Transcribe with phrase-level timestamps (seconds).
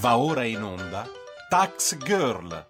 [0.00, 1.06] Va ora in onda
[1.50, 2.66] Tax Girl.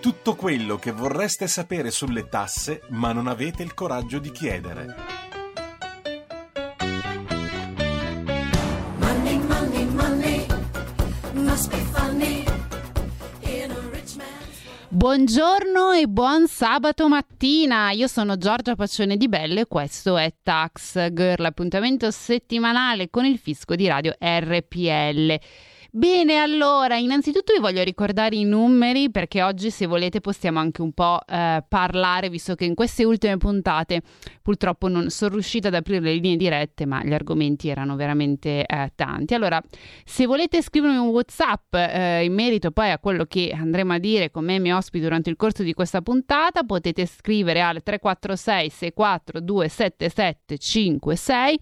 [0.00, 4.94] Tutto quello che vorreste sapere sulle tasse ma non avete il coraggio di chiedere.
[8.98, 10.46] Money, money, money
[11.32, 12.44] must be funny
[13.40, 19.60] in a rich man's Buongiorno e buon sabato mattina, io sono Giorgia Paccione di Bello
[19.60, 25.70] e questo è Tax Girl, appuntamento settimanale con il fisco di radio RPL.
[25.94, 30.92] Bene, allora, innanzitutto vi voglio ricordare i numeri perché oggi se volete possiamo anche un
[30.92, 34.00] po' eh, parlare, visto che in queste ultime puntate
[34.40, 38.92] purtroppo non sono riuscita ad aprire le linee dirette, ma gli argomenti erano veramente eh,
[38.94, 39.34] tanti.
[39.34, 39.60] Allora,
[40.02, 44.30] se volete scrivermi un WhatsApp eh, in merito poi a quello che andremo a dire
[44.30, 47.82] con me e i miei ospiti durante il corso di questa puntata, potete scrivere al
[47.82, 51.60] 346 642 7756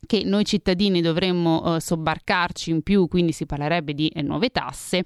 [0.07, 5.05] che noi cittadini dovremmo eh, sobbarcarci in più, quindi si parlerebbe di eh, nuove tasse,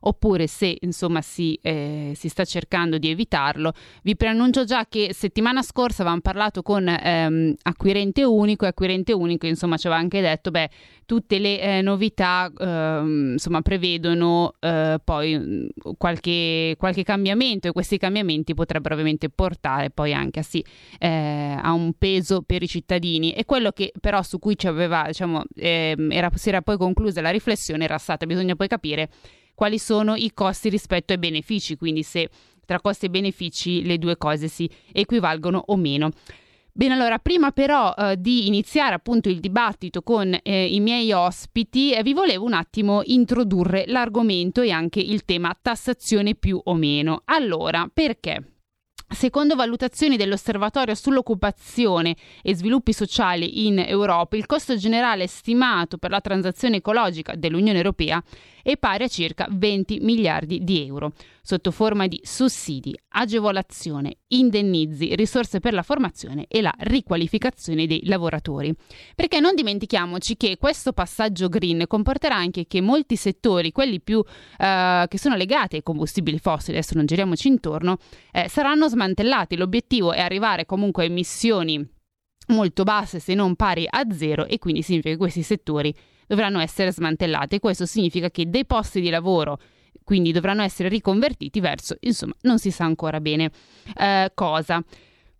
[0.00, 3.72] oppure se insomma si, eh, si, sta cercando di evitarlo.
[4.02, 9.46] Vi preannuncio già che settimana scorsa avevamo parlato con ehm, Acquirente Unico e Acquirente Unico
[9.46, 10.70] insomma ci aveva anche detto beh
[11.06, 18.54] tutte le eh, novità ehm, insomma prevedono eh, poi qualche, qualche, cambiamento e questi cambiamenti
[18.54, 20.64] potrebbero ovviamente portare poi anche a, sì,
[20.98, 25.04] eh, a un peso per i cittadini e quello che però su cui ci aveva
[25.06, 29.08] diciamo ehm, era, si era poi conclusa la riflessione era stata bisogna poi capire
[29.56, 32.28] quali sono i costi rispetto ai benefici, quindi se
[32.64, 36.10] tra costi e benefici le due cose si equivalgono o meno.
[36.72, 41.94] Bene, allora, prima però eh, di iniziare appunto il dibattito con eh, i miei ospiti,
[41.94, 47.22] eh, vi volevo un attimo introdurre l'argomento e anche il tema tassazione più o meno.
[47.24, 48.55] Allora, perché?
[49.08, 56.20] Secondo valutazioni dell'Osservatorio sull'occupazione e sviluppi sociali in Europa, il costo generale stimato per la
[56.20, 58.22] transazione ecologica dell'Unione Europea
[58.62, 61.12] è pari a circa 20 miliardi di euro,
[61.46, 68.74] sotto forma di sussidi, agevolazione, indennizi, risorse per la formazione e la riqualificazione dei lavoratori.
[69.14, 74.20] Perché non dimentichiamoci che questo passaggio green comporterà anche che molti settori, quelli più
[74.58, 77.98] eh, che sono legati ai combustibili fossili, adesso non giriamoci intorno,
[78.32, 79.56] eh, saranno smantellati.
[79.56, 81.88] L'obiettivo è arrivare comunque a emissioni
[82.48, 85.94] molto basse se non pari a zero e quindi significa che questi settori
[86.26, 87.60] dovranno essere smantellate.
[87.60, 89.60] Questo significa che dei posti di lavoro
[90.06, 93.50] quindi dovranno essere riconvertiti verso, insomma, non si sa ancora bene
[93.98, 94.80] eh, cosa.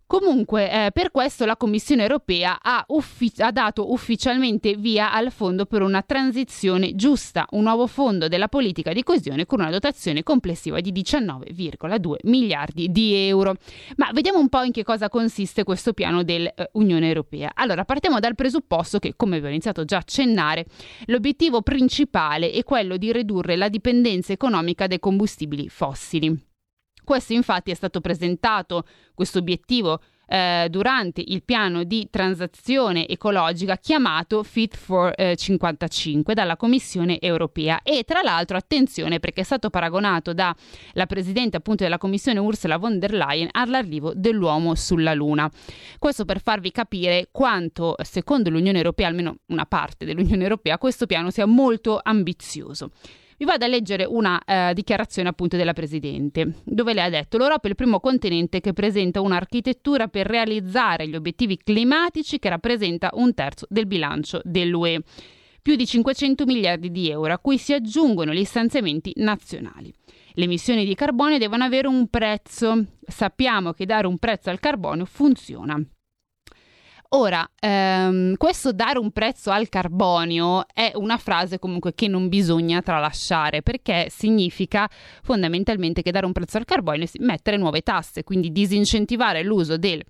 [0.07, 5.65] Comunque, eh, per questo la Commissione europea ha, uffi- ha, dato ufficialmente via al Fondo
[5.65, 10.79] per una transizione giusta, un nuovo fondo della politica di coesione con una dotazione complessiva
[10.79, 13.55] di 19,2 miliardi di euro.
[13.97, 17.51] Ma vediamo un po' in che cosa consiste questo piano dell'Unione eh, Europea.
[17.53, 20.67] Allora, partiamo dal presupposto che, come vi ho iniziato già a accennare,
[21.07, 26.47] l'obiettivo principale è quello di ridurre la dipendenza economica dai combustibili fossili.
[27.07, 34.43] Questo infatti è stato presentato, questo obiettivo, eh, durante il piano di transazione ecologica chiamato
[34.43, 40.33] Fit for eh, 55 dalla Commissione europea e tra l'altro attenzione perché è stato paragonato
[40.33, 45.49] dalla Presidente appunto della Commissione Ursula von der Leyen all'arrivo dell'uomo sulla Luna.
[45.99, 51.31] Questo per farvi capire quanto secondo l'Unione Europea, almeno una parte dell'Unione Europea, questo piano
[51.31, 52.91] sia molto ambizioso.
[53.39, 57.67] Vi vado a leggere una eh, dichiarazione appunto della Presidente, dove lei ha detto l'Europa
[57.67, 63.35] è il primo continente che presenta un'architettura per realizzare gli obiettivi climatici che rappresenta un
[63.35, 65.03] terzo del bilancio dell'UE
[65.61, 69.93] più di 500 miliardi di euro, a cui si aggiungono gli stanziamenti nazionali.
[70.33, 72.85] Le emissioni di carbonio devono avere un prezzo.
[73.05, 75.79] Sappiamo che dare un prezzo al carbonio funziona.
[77.09, 82.81] Ora, ehm, questo dare un prezzo al carbonio è una frase comunque che non bisogna
[82.81, 84.89] tralasciare perché significa
[85.23, 90.03] fondamentalmente che dare un prezzo al carbonio è mettere nuove tasse, quindi disincentivare l'uso del,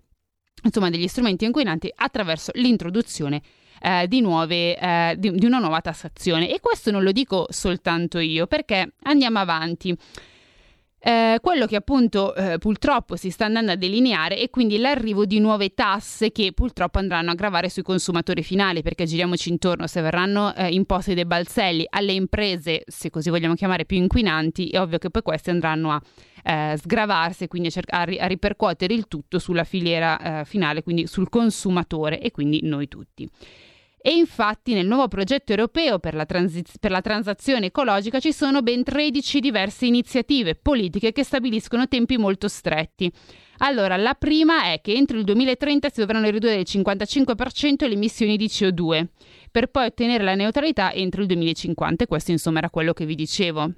[0.63, 3.41] insomma, degli strumenti inquinanti attraverso l'introduzione
[3.79, 6.49] eh, di, nuove, eh, di, di una nuova tassazione.
[6.49, 9.95] E questo non lo dico soltanto io perché andiamo avanti.
[11.07, 15.39] Eh, quello che appunto eh, purtroppo si sta andando a delineare è quindi l'arrivo di
[15.39, 20.54] nuove tasse che purtroppo andranno a gravare sui consumatori finali, perché giriamoci intorno, se verranno
[20.54, 25.09] eh, imposti dei balzelli alle imprese, se così vogliamo chiamare, più inquinanti, è ovvio che
[25.09, 26.01] poi questi andranno a
[26.44, 30.44] eh, sgravarsi e quindi a, cerca- a, ri- a, ripercuotere il tutto sulla filiera eh,
[30.44, 33.25] finale, quindi sul consumatore e quindi noi tutti.
[34.07, 38.62] E infatti nel nuovo progetto europeo per la, transiz- per la, transazione ecologica ci sono
[38.62, 43.12] ben 13 diverse iniziative politiche che stabiliscono tempi molto stretti.
[43.57, 48.38] Allora, la prima è che entro il 2030 si dovranno ridurre del 55% le emissioni
[48.38, 49.07] di CO2,
[49.51, 52.06] per poi ottenere la neutralità entro il 2050.
[52.06, 53.74] E questo insomma era quello che vi dicevo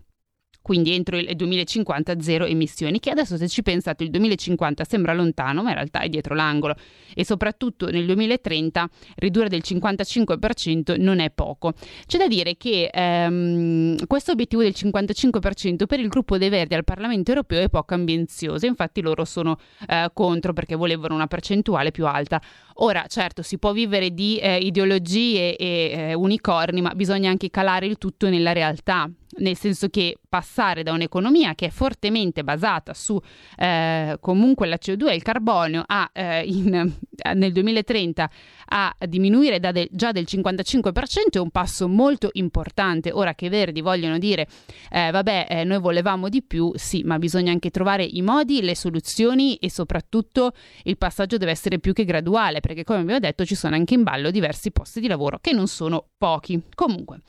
[0.62, 5.64] quindi entro il 2050 zero emissioni, che adesso se ci pensate il 2050 sembra lontano,
[5.64, 6.76] ma in realtà è dietro l'angolo
[7.16, 11.74] e soprattutto nel 2030 ridurre del 55% non è poco.
[12.06, 16.84] C'è da dire che ehm, questo obiettivo del 55% per il gruppo dei Verdi al
[16.84, 19.58] Parlamento europeo è poco ambizioso, infatti loro sono
[19.88, 22.42] eh, contro perché volevano una percentuale più alta.
[22.82, 27.86] Ora, certo, si può vivere di eh, ideologie e eh, unicorni, ma bisogna anche calare
[27.86, 29.10] il tutto nella realtà
[29.40, 33.20] nel senso che passare da un'economia che è fortemente basata su
[33.58, 38.30] eh, comunque la CO2 e il carbonio a, eh, in, eh, nel 2030
[38.72, 43.12] a diminuire da de- già del 55% è un passo molto importante.
[43.12, 44.48] Ora che i Verdi vogliono dire
[44.92, 48.76] eh, vabbè eh, noi volevamo di più, sì, ma bisogna anche trovare i modi, le
[48.76, 50.54] soluzioni e soprattutto
[50.84, 54.04] il passaggio deve essere più che graduale perché come abbiamo detto ci sono anche in
[54.04, 56.62] ballo diversi posti di lavoro che non sono pochi.
[56.76, 57.22] Comunque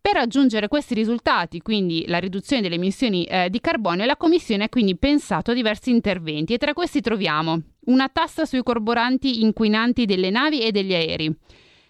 [0.00, 4.68] per raggiungere questi risultati, quindi la riduzione delle emissioni eh, di carbonio, la Commissione ha
[4.68, 10.30] quindi pensato a diversi interventi e tra questi troviamo una tassa sui carburanti inquinanti delle
[10.30, 11.36] navi e degli aerei.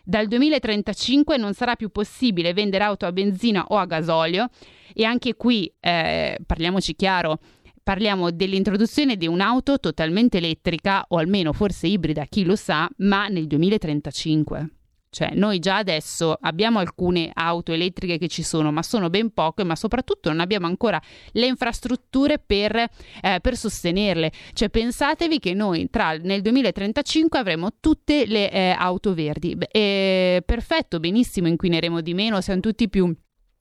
[0.03, 4.49] Dal 2035 non sarà più possibile vendere auto a benzina o a gasolio
[4.93, 7.39] e anche qui, eh, parliamoci chiaro,
[7.81, 13.47] parliamo dell'introduzione di un'auto totalmente elettrica o almeno forse ibrida, chi lo sa, ma nel
[13.47, 14.80] 2035.
[15.13, 19.65] Cioè, noi già adesso abbiamo alcune auto elettriche che ci sono, ma sono ben poche,
[19.65, 21.03] ma soprattutto non abbiamo ancora
[21.33, 24.31] le infrastrutture per, eh, per sostenerle.
[24.53, 29.57] Cioè, pensatevi che noi tra, nel 2035 avremo tutte le eh, auto verdi.
[29.57, 33.13] Beh, perfetto, benissimo, inquineremo di meno, siamo tutti più,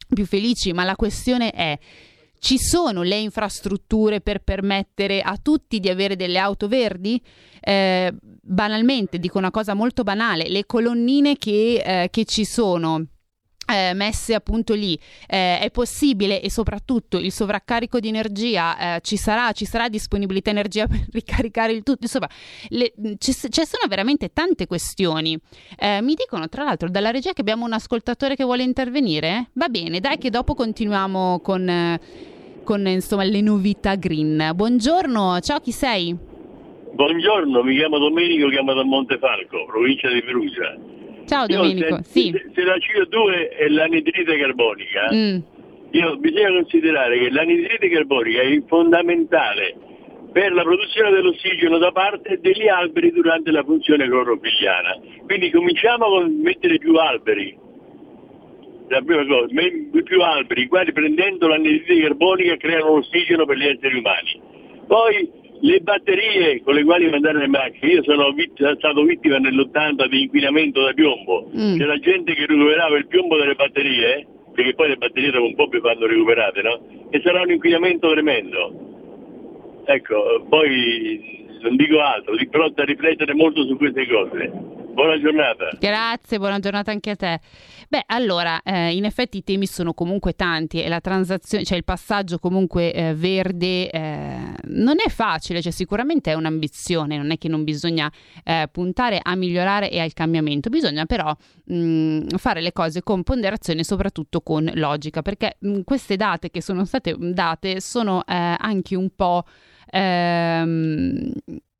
[0.07, 1.77] più felici, ma la questione è
[2.39, 7.21] ci sono le infrastrutture per permettere a tutti di avere delle auto verdi?
[7.59, 13.05] Eh, banalmente, dico una cosa molto banale, le colonnine che, eh, che ci sono
[13.69, 14.97] eh, messe appunto lì.
[15.27, 20.49] Eh, è possibile e soprattutto il sovraccarico di energia eh, ci sarà ci sarà disponibilità
[20.49, 21.99] energia per ricaricare il tutto.
[22.01, 22.27] Insomma
[23.17, 25.37] ci, sono veramente tante questioni.
[25.77, 29.49] Eh, mi dicono tra l'altro dalla regia che abbiamo un ascoltatore che vuole intervenire?
[29.53, 31.99] Va bene dai che dopo continuiamo con,
[32.63, 34.51] con insomma le novità green.
[34.55, 36.15] Buongiorno ciao chi sei?
[36.91, 40.75] Buongiorno mi chiamo Domenico chiamo da Montefalco provincia di Perugia
[41.29, 42.31] Ciao Domenico, io, sì.
[42.31, 45.37] Se, se, la CO2 è l'anidride carbonica, mm.
[45.91, 49.75] io, bisogna considerare che l'anidride carbonica è fondamentale
[50.31, 54.97] per la produzione dell'ossigeno da parte degli alberi durante la funzione clorofilliana.
[55.27, 57.55] Quindi cominciamo a mettere più alberi,
[58.87, 59.53] la prima cosa,
[60.03, 64.41] più alberi, i quali prendendo l'anidride carbonica creano ossigeno per gli esseri umani.
[64.87, 65.29] Poi
[65.61, 70.21] le batterie con le quali mandare le macchine, io sono vitt- stato vittima nell'80 di
[70.23, 71.77] inquinamento da piombo, mm.
[71.77, 75.67] c'era gente che recuperava il piombo delle batterie, perché poi le batterie dopo un po'
[75.67, 76.79] più vanno recuperate, no?
[77.09, 78.87] E sarà un inquinamento tremendo.
[79.85, 84.77] Ecco, poi non dico altro, però da riflettere molto su queste cose.
[84.99, 85.69] Buona giornata.
[85.79, 87.39] Grazie, buona giornata anche a te.
[87.87, 91.85] Beh, allora, eh, in effetti i temi sono comunque tanti e la transazione, cioè il
[91.85, 97.47] passaggio comunque eh, verde eh, non è facile, cioè sicuramente è un'ambizione, non è che
[97.47, 98.11] non bisogna
[98.43, 103.79] eh, puntare a migliorare e al cambiamento, bisogna però mh, fare le cose con ponderazione
[103.79, 108.97] e soprattutto con logica, perché mh, queste date che sono state date sono eh, anche
[108.97, 109.45] un po'
[109.91, 111.31] ehm,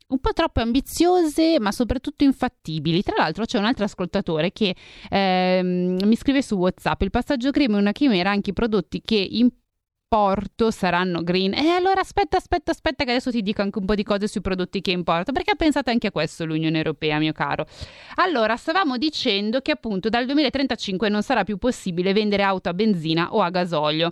[0.10, 3.04] un po' troppo ambiziose, ma soprattutto infattibili.
[3.04, 4.75] Tra l'altro c'è un altro ascoltatore che
[5.10, 9.16] ehm, mi scrive su WhatsApp: il passaggio green è una chimera, anche i prodotti che
[9.16, 11.54] importo saranno green.
[11.54, 14.42] E allora aspetta, aspetta, aspetta, che adesso ti dico anche un po' di cose sui
[14.42, 17.68] prodotti che importo, perché ha pensato anche a questo l'Unione Europea, mio caro.
[18.16, 23.34] Allora, stavamo dicendo che appunto dal 2035 non sarà più possibile vendere auto a benzina
[23.34, 24.12] o a gasolio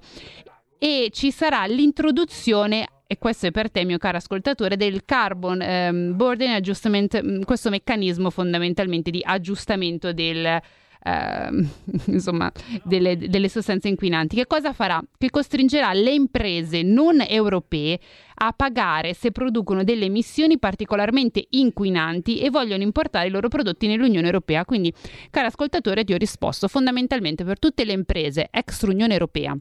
[0.80, 6.16] e ci sarà l'introduzione e questo è per te mio caro ascoltatore, del Carbon um,
[6.16, 10.62] Burden Adjustment, mm, questo meccanismo fondamentalmente di aggiustamento del, eh,
[12.12, 12.52] insomma,
[12.84, 14.36] delle, delle sostanze inquinanti.
[14.36, 15.02] Che cosa farà?
[15.18, 17.98] Che costringerà le imprese non europee
[18.40, 24.26] a pagare se producono delle emissioni particolarmente inquinanti e vogliono importare i loro prodotti nell'Unione
[24.26, 24.66] Europea.
[24.66, 24.94] Quindi,
[25.30, 29.58] caro ascoltatore, ti ho risposto fondamentalmente per tutte le imprese extra Unione Europea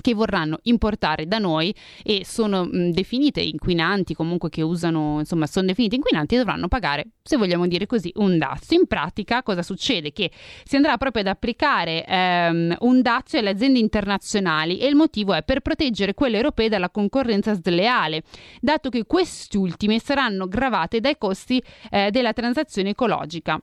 [0.00, 5.66] che vorranno importare da noi e sono mh, definite inquinanti, comunque che usano, insomma, sono
[5.66, 8.78] definite inquinanti e dovranno pagare, se vogliamo dire così, un dazio.
[8.78, 10.12] In pratica cosa succede?
[10.12, 10.30] Che
[10.64, 15.42] si andrà proprio ad applicare ehm, un dazio alle aziende internazionali e il motivo è
[15.42, 18.22] per proteggere quelle europee dalla concorrenza sleale,
[18.60, 23.60] dato che queste ultime saranno gravate dai costi eh, della transazione ecologica.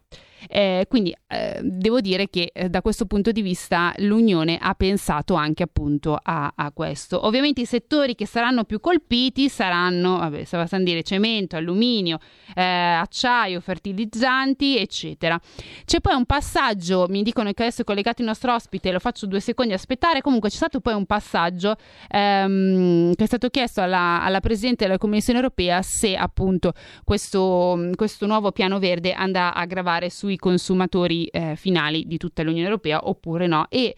[0.50, 5.33] Eh, quindi eh, devo dire che eh, da questo punto di vista l'Unione ha pensato
[5.35, 7.25] anche appunto a, a, questo.
[7.25, 12.19] Ovviamente i settori che saranno più colpiti saranno, vabbè, stava a dire cemento, alluminio,
[12.55, 15.39] eh, acciaio, fertilizzanti, eccetera.
[15.85, 19.25] C'è poi un passaggio, mi dicono che adesso è collegato il nostro ospite, lo faccio
[19.25, 21.75] due secondi aspettare, comunque c'è stato poi un passaggio
[22.09, 26.73] ehm, che è stato chiesto alla, alla Presidente della Commissione europea se appunto
[27.03, 32.44] questo, questo nuovo piano verde andrà a gravare sui sui consumatori eh, finali di tutta
[32.44, 33.68] l'Unione Europea oppure no.
[33.70, 33.96] E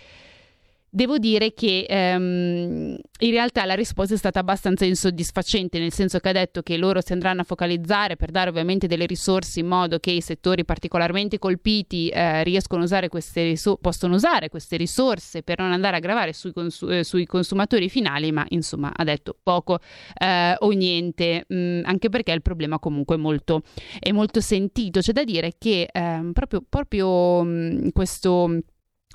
[0.96, 6.30] Devo dire che um, in realtà la risposta è stata abbastanza insoddisfacente, nel senso che
[6.30, 10.00] ha detto che loro si andranno a focalizzare per dare ovviamente delle risorse in modo
[10.00, 15.44] che i settori particolarmente colpiti eh, riescono a usare queste risorse, possono usare queste risorse
[15.44, 19.36] per non andare a gravare sui, consu- eh, sui consumatori finali, ma insomma ha detto
[19.44, 19.80] poco
[20.18, 23.64] eh, o niente, mh, mm, anche perché il problema comunque è molto,
[24.00, 25.02] è molto sentito.
[25.02, 28.62] C'è da dire che ehm, proprio, proprio mh, mm, questo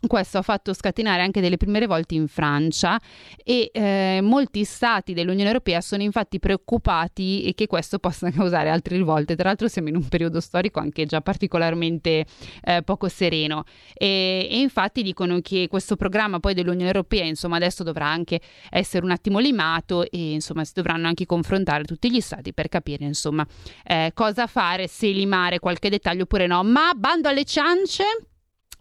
[0.07, 2.99] questo ha fatto scatenare anche delle prime rivolte in Francia
[3.45, 9.37] e eh, molti stati dell'Unione Europea sono infatti preoccupati che questo possa causare altre rivolte.
[9.37, 12.25] Tra l'altro siamo in un periodo storico anche già particolarmente
[12.63, 17.83] eh, poco sereno e, e, infatti dicono che questo programma poi dell'Unione Europea insomma adesso
[17.83, 18.41] dovrà anche
[18.71, 23.05] essere un attimo limato e insomma si dovranno anche confrontare tutti gli stati per capire
[23.05, 23.47] insomma
[23.85, 26.63] eh, cosa fare, se limare qualche dettaglio oppure no.
[26.63, 28.05] Ma bando alle ciance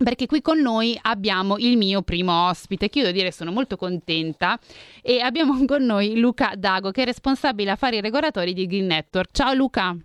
[0.04, 3.76] perché qui con noi abbiamo il mio primo ospite, che io devo dire sono molto
[3.76, 4.58] contenta,
[5.02, 9.32] e abbiamo con noi Luca Dago, che è responsabile affari regolatori di Green Network.
[9.32, 9.96] Ciao Luca.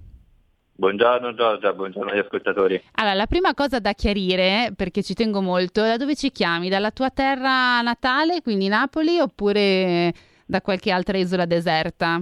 [0.77, 2.83] Buongiorno Giorgia, buongiorno agli ascoltatori.
[2.95, 6.69] Allora, la prima cosa da chiarire, perché ci tengo molto, da dove ci chiami?
[6.69, 10.13] Dalla tua terra natale, quindi Napoli, oppure
[10.45, 12.21] da qualche altra isola deserta?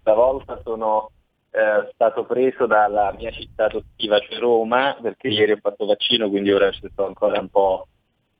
[0.00, 1.10] Stavolta sono
[1.50, 6.52] eh, stato preso dalla mia città adottiva, cioè Roma, perché ieri ho fatto vaccino, quindi
[6.52, 7.86] ora sto ancora un po'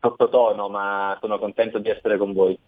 [0.00, 2.58] sottotono, ma sono contento di essere con voi.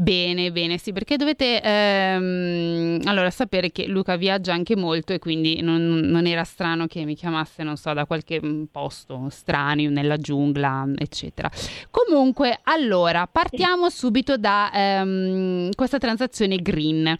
[0.00, 5.60] Bene, bene, sì, perché dovete ehm, allora sapere che Luca viaggia anche molto e quindi
[5.60, 10.16] non, non, era strano che mi chiamasse, non so, da qualche mm, posto strano, nella
[10.16, 11.50] giungla, eccetera.
[11.90, 17.18] Comunque, allora, partiamo subito da ehm, questa transazione green.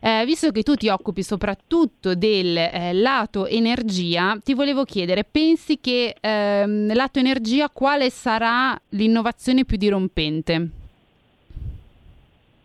[0.00, 5.80] Eh, visto che tu ti occupi soprattutto del eh, lato energia, ti volevo chiedere, pensi
[5.80, 10.68] che ehm, lato energia quale sarà l'innovazione più dirompente?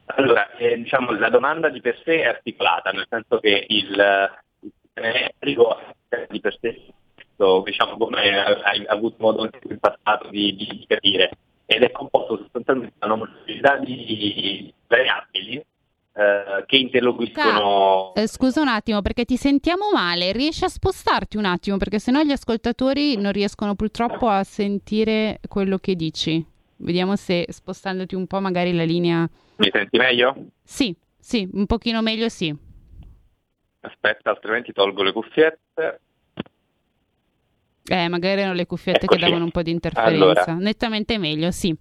[0.05, 5.07] Allora, eh, diciamo la domanda di per sé è articolata, nel senso che il, sistema
[5.07, 5.79] elettrico
[6.29, 6.81] di per sé,
[7.63, 11.31] diciamo come hai avuto modo anche in passato di, di capire,
[11.65, 15.63] ed è composto sostanzialmente da una molteplicità di variabili
[16.15, 18.13] eh, che interloquiscono.
[18.13, 22.22] Eh, scusa un attimo perché ti sentiamo male, riesci a spostarti un attimo perché sennò
[22.22, 26.46] gli ascoltatori non riescono purtroppo a sentire quello che dici.
[26.77, 29.27] Vediamo se spostandoti un po' magari la linea...
[29.55, 30.36] Mi senti meglio?
[30.63, 32.55] Sì, sì, un pochino meglio sì.
[33.82, 36.00] Aspetta, altrimenti tolgo le cuffiette.
[37.86, 39.20] Eh, magari erano le cuffiette Eccoci.
[39.20, 40.24] che davano un po' di interferenza.
[40.24, 40.53] Allora.
[40.53, 41.75] Nettamente meglio, sì.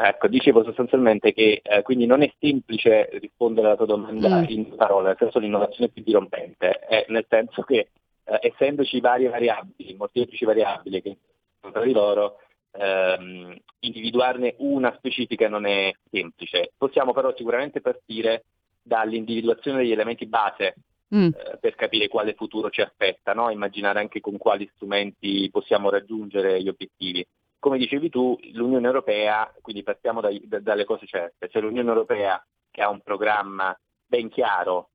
[0.00, 4.44] Ecco, dicevo sostanzialmente che eh, quindi non è semplice rispondere alla tua domanda mm.
[4.46, 7.88] in parole, nel senso l'innovazione più dirompente, è nel senso che
[8.22, 11.16] eh, essendoci varie variabili, molteplici variabili che
[11.60, 12.36] sono tra di loro,
[12.70, 16.70] ehm, individuarne una specifica non è semplice.
[16.78, 18.44] Possiamo però sicuramente partire
[18.80, 20.76] dall'individuazione degli elementi base
[21.12, 21.26] mm.
[21.26, 23.50] eh, per capire quale futuro ci aspetta, no?
[23.50, 27.26] immaginare anche con quali strumenti possiamo raggiungere gli obiettivi
[27.58, 32.44] come dicevi tu, l'Unione Europea, quindi partiamo dai, da, dalle cose certe, c'è l'Unione Europea
[32.70, 34.90] che ha un programma ben chiaro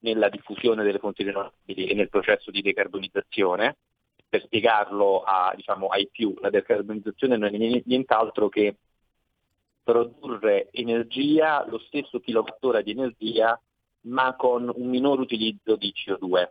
[0.00, 3.76] nella diffusione delle fonti rinnovabili e nel processo di decarbonizzazione.
[4.28, 8.76] Per spiegarlo a, diciamo, ai più, la decarbonizzazione non è nient'altro che
[9.82, 13.60] produrre energia, lo stesso kilowattora di energia,
[14.02, 16.48] ma con un minor utilizzo di CO2.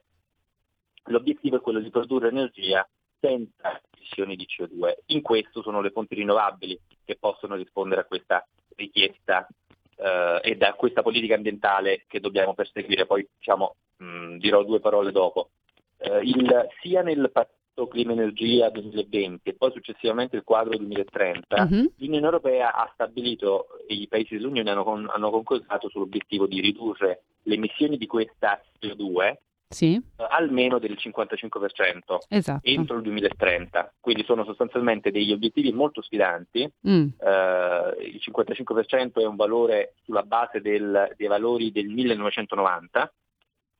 [1.07, 2.87] L'obiettivo è quello di produrre energia
[3.19, 4.93] senza emissioni di CO2.
[5.07, 8.45] In questo sono le fonti rinnovabili che possono rispondere a questa
[8.75, 9.47] richiesta
[9.95, 13.05] eh, e da questa politica ambientale che dobbiamo perseguire.
[13.05, 15.49] Poi diciamo, mh, dirò due parole dopo.
[15.97, 21.93] Eh, il, sia nel patto clima energia 2020 e poi successivamente il quadro 2030, uh-huh.
[21.97, 27.23] l'Unione Europea ha stabilito e i paesi dell'Unione hanno, con, hanno concordato sull'obiettivo di ridurre
[27.43, 29.37] le emissioni di questa CO2
[29.73, 29.95] sì.
[29.95, 32.59] uh, almeno del 55% esatto.
[32.63, 33.93] entro il 2030.
[33.99, 36.69] Quindi sono sostanzialmente degli obiettivi molto sfidanti.
[36.87, 37.07] Mm.
[37.17, 43.13] Uh, il 55% è un valore sulla base del, dei valori del 1990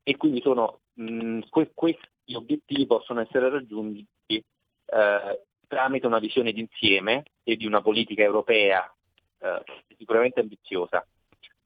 [0.02, 6.52] e quindi sono, mh, mm, que- questi obiettivi possono essere raggiunti uh, tramite una visione
[6.52, 8.88] d'insieme e di una politica europea
[9.98, 11.06] sicuramente ambiziosa.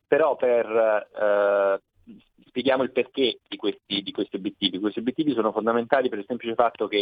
[0.09, 1.81] Però per
[2.47, 4.79] spieghiamo il perché di questi, di questi, obiettivi.
[4.79, 6.99] Questi obiettivi sono fondamentali per il semplice fatto che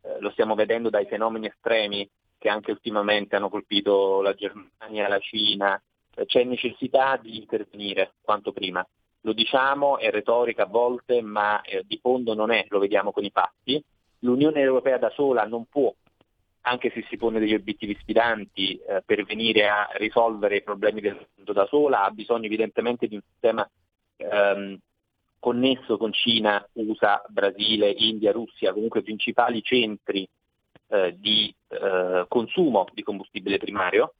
[0.00, 2.08] eh, lo stiamo vedendo dai fenomeni estremi
[2.38, 5.80] che anche ultimamente hanno colpito la Germania, la Cina,
[6.14, 8.86] eh, c'è necessità di intervenire quanto prima.
[9.22, 13.24] Lo diciamo, è retorica a volte, ma eh, di fondo non è, lo vediamo con
[13.24, 13.82] i fatti.
[14.20, 15.94] L'Unione Europea da sola non può,
[16.62, 21.26] anche se si pone degli obiettivi sfidanti, eh, per venire a risolvere i problemi del
[21.36, 23.68] mondo da sola, ha bisogno evidentemente di un sistema
[24.16, 24.78] ehm,
[25.38, 30.28] connesso con Cina, USA, Brasile, India, Russia, comunque i principali centri
[30.88, 34.14] eh, di eh, consumo di combustibile primario.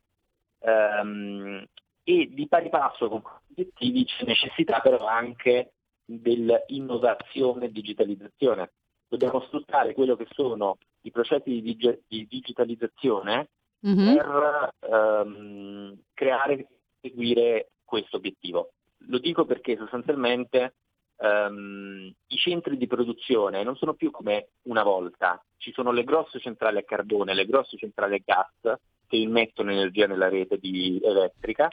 [0.60, 1.66] Ehm,
[2.04, 5.72] e di pari passo con questi obiettivi c'è necessità però anche
[6.04, 8.72] dell'innovazione e digitalizzazione.
[9.08, 13.48] Dobbiamo sfruttare quello che sono i processi di, dig- di digitalizzazione
[13.86, 14.14] mm-hmm.
[14.14, 16.66] per ehm, creare e
[17.00, 18.72] seguire questo obiettivo.
[19.06, 20.74] Lo dico perché sostanzialmente
[21.16, 26.38] um, i centri di produzione non sono più come una volta, ci sono le grosse
[26.40, 31.70] centrali a carbone, le grosse centrali a gas che immettono energia nella rete di, elettrica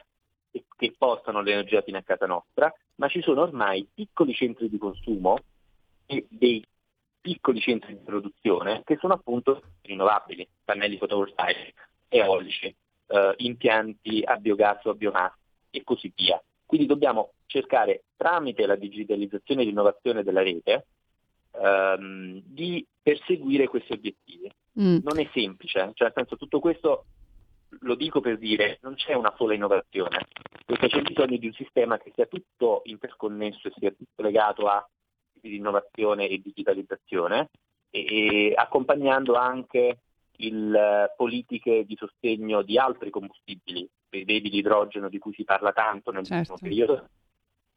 [0.51, 4.77] e che portano l'energia fino a casa nostra, ma ci sono ormai piccoli centri di
[4.77, 5.37] consumo
[6.05, 6.63] e dei
[7.21, 11.73] piccoli centri di produzione che sono appunto rinnovabili, pannelli fotovoltaici,
[12.09, 12.75] eolici,
[13.07, 15.37] eh, impianti a biogas o a biomassa
[15.69, 16.41] e così via.
[16.71, 20.85] Quindi dobbiamo cercare tramite la digitalizzazione e l'innovazione della rete
[21.51, 24.49] ehm, di perseguire questi obiettivi.
[24.79, 24.99] Mm.
[25.03, 27.07] Non è semplice, cioè nel senso tutto questo
[27.81, 30.27] lo dico per dire, non c'è una sola innovazione,
[30.65, 34.89] perché c'è bisogno di un sistema che sia tutto interconnesso e sia tutto legato a
[35.41, 37.49] innovazione e digitalizzazione
[37.89, 39.97] e, e accompagnando anche
[40.37, 46.11] il, uh, politiche di sostegno di altri combustibili, vedi l'idrogeno di cui si parla tanto
[46.11, 46.57] nel certo.
[46.59, 47.07] periodo.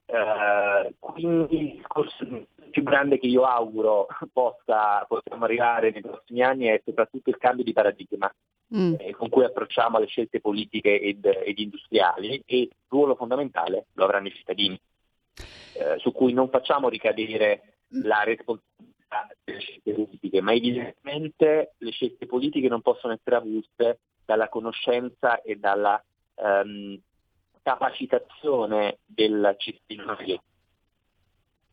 [0.06, 2.26] Uh, quindi il discorso
[2.70, 7.64] più grande che io auguro possa, possiamo arrivare nei prossimi anni è soprattutto il cambio
[7.64, 8.30] di paradigma
[8.76, 8.94] mm.
[8.98, 14.04] eh, con cui approcciamo le scelte politiche ed, ed, industriali e il ruolo fondamentale lo
[14.04, 14.78] avranno i cittadini,
[15.34, 22.26] eh, su cui non facciamo ricadere la responsabilità delle scelte politiche, ma evidentemente le scelte
[22.26, 26.02] politiche non possono essere avute dalla conoscenza e dalla
[26.34, 27.00] ehm,
[27.62, 30.16] capacitazione del cittadino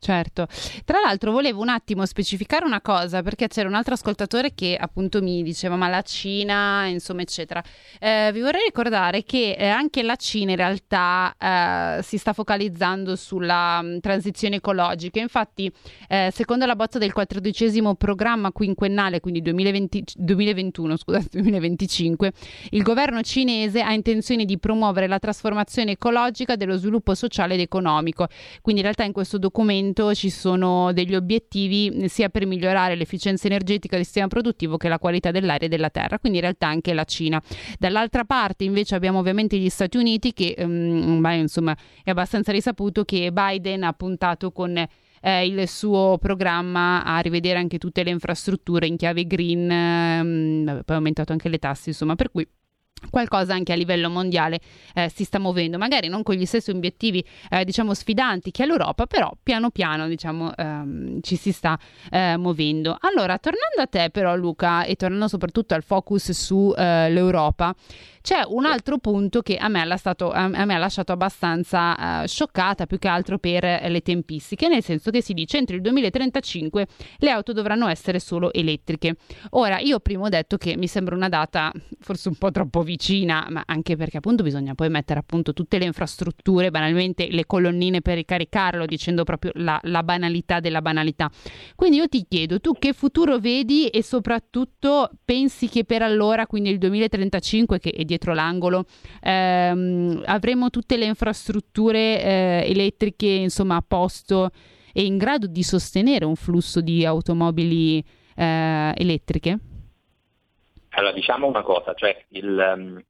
[0.04, 0.48] Certo,
[0.84, 5.22] tra l'altro volevo un attimo specificare una cosa perché c'era un altro ascoltatore che appunto
[5.22, 7.64] mi diceva ma la Cina insomma eccetera.
[8.00, 13.16] Eh, vi vorrei ricordare che eh, anche la Cina in realtà eh, si sta focalizzando
[13.16, 15.72] sulla mh, mm, transizione ecologica, infatti
[16.08, 22.32] eh, secondo la bozza del quattordicesimo programma quinquennale, quindi 2020, 2021 scusate 2025,
[22.72, 28.26] il governo cinese ha intenzione di promuovere la trasformazione ecologica dello sviluppo sociale ed economico,
[28.62, 33.48] quindi in realtà in questo documento momento ci sono degli obiettivi sia per migliorare l'efficienza
[33.48, 36.94] energetica del sistema produttivo che la qualità dell'aria e della terra, quindi in realtà anche
[36.94, 37.42] la Cina.
[37.78, 43.32] Dall'altra parte invece abbiamo ovviamente gli Stati Uniti che um, insomma è abbastanza risaputo che
[43.32, 44.78] Biden ha puntato con
[45.24, 50.96] eh, il suo programma a rivedere anche tutte le infrastrutture in chiave green, ehm, poi
[50.96, 52.48] ha aumentato anche le tasse, insomma, per cui
[53.10, 54.60] qualcosa anche a livello mondiale
[54.94, 59.06] eh, si sta muovendo, magari non con gli stessi obiettivi eh, diciamo sfidanti che l'Europa,
[59.06, 61.78] però piano piano diciamo ehm, ci si sta
[62.10, 62.98] eh, muovendo.
[63.00, 68.66] Allora, tornando a te però Luca e tornando soprattutto al focus sull'Europa, eh, c'è un
[68.66, 73.08] altro punto che a me, stato, a me ha lasciato abbastanza uh, scioccata, più che
[73.08, 77.88] altro per le tempistiche, nel senso che si dice entro il 2035 le auto dovranno
[77.88, 79.16] essere solo elettriche.
[79.52, 83.48] Ora, io prima ho detto che mi sembra una data forse un po' troppo vicina,
[83.50, 88.16] ma anche perché appunto bisogna poi mettere appunto tutte le infrastrutture, banalmente le colonnine per
[88.16, 91.30] ricaricarlo, dicendo proprio la, la banalità della banalità.
[91.76, 96.70] Quindi io ti chiedo, tu che futuro vedi e soprattutto pensi che per allora, quindi
[96.70, 98.84] il 2035 che è dietro l'angolo,
[99.22, 104.50] ehm, avremo tutte le infrastrutture eh, elettriche insomma a posto
[104.94, 108.04] e in grado di sostenere un flusso di automobili
[108.36, 109.60] eh, elettriche?
[110.90, 113.02] Allora, diciamo una cosa, cioè il, um,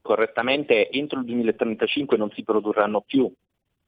[0.00, 3.28] correttamente entro il 2035 non si produrranno più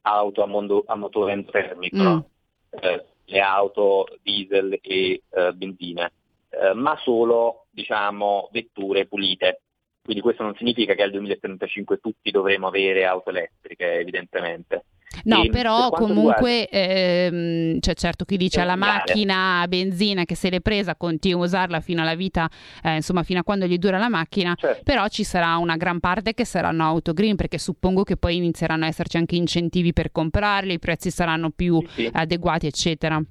[0.01, 2.19] auto a, mondo, a motore endotermico, mm.
[2.81, 6.11] eh, le auto diesel e eh, benzina,
[6.49, 9.61] eh, ma solo diciamo, vetture pulite.
[10.09, 14.85] Quindi questo non significa che al 2035 tutti dovremo avere auto elettriche, evidentemente.
[15.25, 20.49] No, e però comunque ehm, cioè certo chi dice alla macchina a benzina che se
[20.49, 22.49] l'è presa continua a usarla fino alla vita,
[22.83, 24.81] eh, insomma fino a quando gli dura la macchina, certo.
[24.83, 28.85] però ci sarà una gran parte che saranno auto green perché suppongo che poi inizieranno
[28.85, 32.09] a esserci anche incentivi per comprarli, i prezzi saranno più sì, sì.
[32.11, 33.21] adeguati eccetera.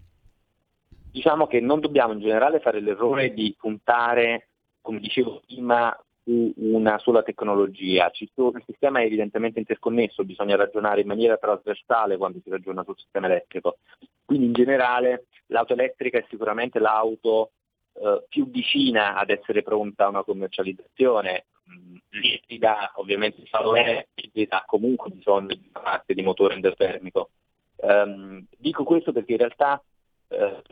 [1.10, 5.92] Diciamo che non dobbiamo in generale fare l'errore di puntare, come dicevo prima,
[6.28, 8.10] su una sola tecnologia.
[8.12, 13.26] il sistema è evidentemente interconnesso, bisogna ragionare in maniera trasversale quando si ragiona sul sistema
[13.26, 13.78] elettrico.
[14.26, 17.52] Quindi in generale l'auto elettrica è sicuramente l'auto
[17.94, 21.46] eh, più vicina ad essere pronta a una commercializzazione.
[21.70, 24.06] Mm, l'ibrida ovviamente lo è,
[24.50, 27.30] ha comunque bisogno di una parte di motore endotermico.
[27.76, 29.80] Um, dico questo perché in realtà
[30.28, 30.62] uh,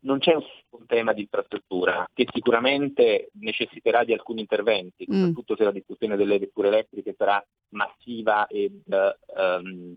[0.00, 5.14] non c'è un tema di infrastruttura che sicuramente necessiterà di alcuni interventi, mm.
[5.14, 9.94] soprattutto se la diffusione delle vetture elettriche sarà massiva ed um,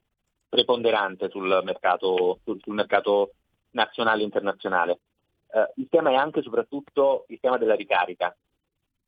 [0.50, 3.34] preponderante sul mercato, sul, sul mercato,
[3.72, 5.00] nazionale e internazionale.
[5.48, 8.36] Uh, il tema è anche e soprattutto il tema della ricarica,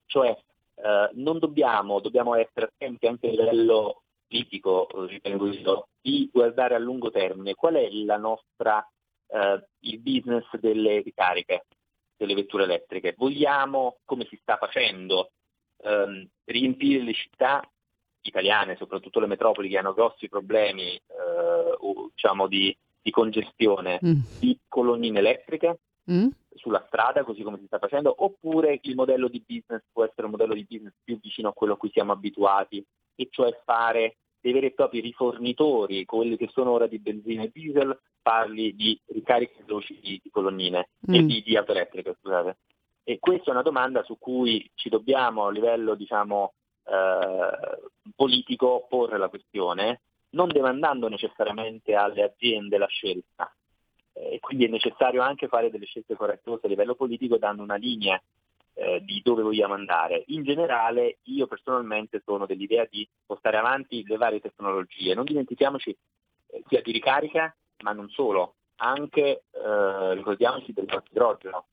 [0.05, 0.29] cioè
[0.75, 6.79] uh, non dobbiamo, dobbiamo essere attenti anche a livello politico, ritengo io, di guardare a
[6.79, 8.87] lungo termine qual è la nostra
[9.35, 11.65] eh, il business delle ricariche
[12.17, 13.13] delle vetture elettriche.
[13.17, 15.31] Vogliamo, come si sta facendo,
[15.83, 17.61] ehm, riempire le città
[18.21, 21.77] italiane, soprattutto le metropoli che hanno grossi problemi eh,
[22.13, 24.19] diciamo, di, di congestione, mm.
[24.39, 26.27] di colonnine elettriche mm.
[26.55, 30.31] sulla strada, così come si sta facendo, oppure il modello di business può essere un
[30.31, 32.83] modello di business più vicino a quello a cui siamo abituati,
[33.17, 37.49] e cioè fare dei veri e propri rifornitori, quelli che sono ora di benzina e
[37.51, 41.13] diesel, parli di ricariche veloci di, di colonnine mm.
[41.15, 42.57] e di, di auto elettriche, scusate.
[43.03, 46.53] E questa è una domanda su cui ci dobbiamo a livello diciamo,
[46.83, 53.51] eh, politico porre la questione, non demandando necessariamente alle aziende la scelta.
[54.13, 58.21] E quindi è necessario anche fare delle scelte correttose a livello politico, dando una linea
[58.75, 60.23] eh, di dove vogliamo andare.
[60.27, 65.13] In generale io personalmente sono dell'idea di portare avanti le varie tecnologie.
[65.13, 71.65] Non dimentichiamoci eh, sia di ricarica, ma non solo, anche eh, ricordiamoci del gas idrogeno,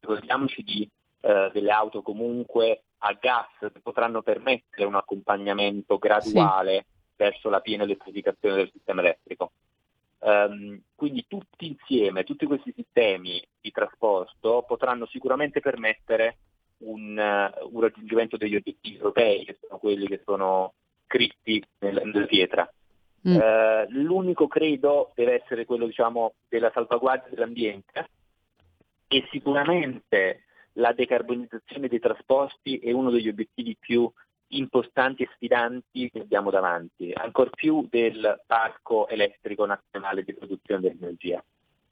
[0.00, 0.88] ricordiamoci di,
[1.20, 6.84] eh, delle auto comunque a gas che potranno permettere un accompagnamento graduale sì.
[7.16, 9.52] verso la piena elettrificazione del sistema elettrico.
[10.22, 16.36] Um, quindi tutti insieme, tutti questi sistemi di trasporto potranno sicuramente permettere
[16.80, 20.74] un, uh, un raggiungimento degli obiettivi europei, che sono quelli che sono
[21.06, 22.70] scritti nel, nella pietra.
[23.28, 23.36] Mm.
[23.36, 28.08] Uh, l'unico credo deve essere quello diciamo, della salvaguardia dell'ambiente
[29.06, 34.10] e sicuramente la decarbonizzazione dei trasporti è uno degli obiettivi più
[34.52, 41.44] importanti e sfidanti che abbiamo davanti, ancor più del parco elettrico nazionale di produzione dell'energia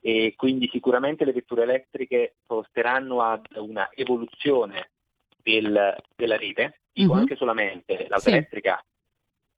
[0.08, 4.92] e quindi sicuramente le vetture elettriche porteranno ad una evoluzione
[5.36, 7.20] del, della rete, dico mm-hmm.
[7.20, 8.30] anche solamente l'auto sì.
[8.30, 8.82] elettrica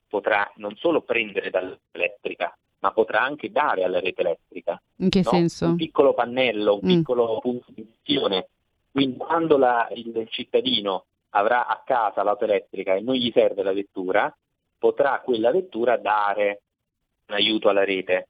[0.08, 4.82] potrà non solo prendere dall'elettrica, ma potrà anche dare alla rete elettrica.
[4.96, 5.30] In che no?
[5.30, 5.66] senso?
[5.66, 6.96] Un piccolo pannello, un mm.
[6.96, 8.48] piccolo punto di visione.
[8.90, 13.72] Quindi quando la, il cittadino avrà a casa l'auto elettrica e non gli serve la
[13.72, 14.36] vettura,
[14.76, 16.62] potrà quella vettura dare
[17.26, 18.26] un aiuto alla rete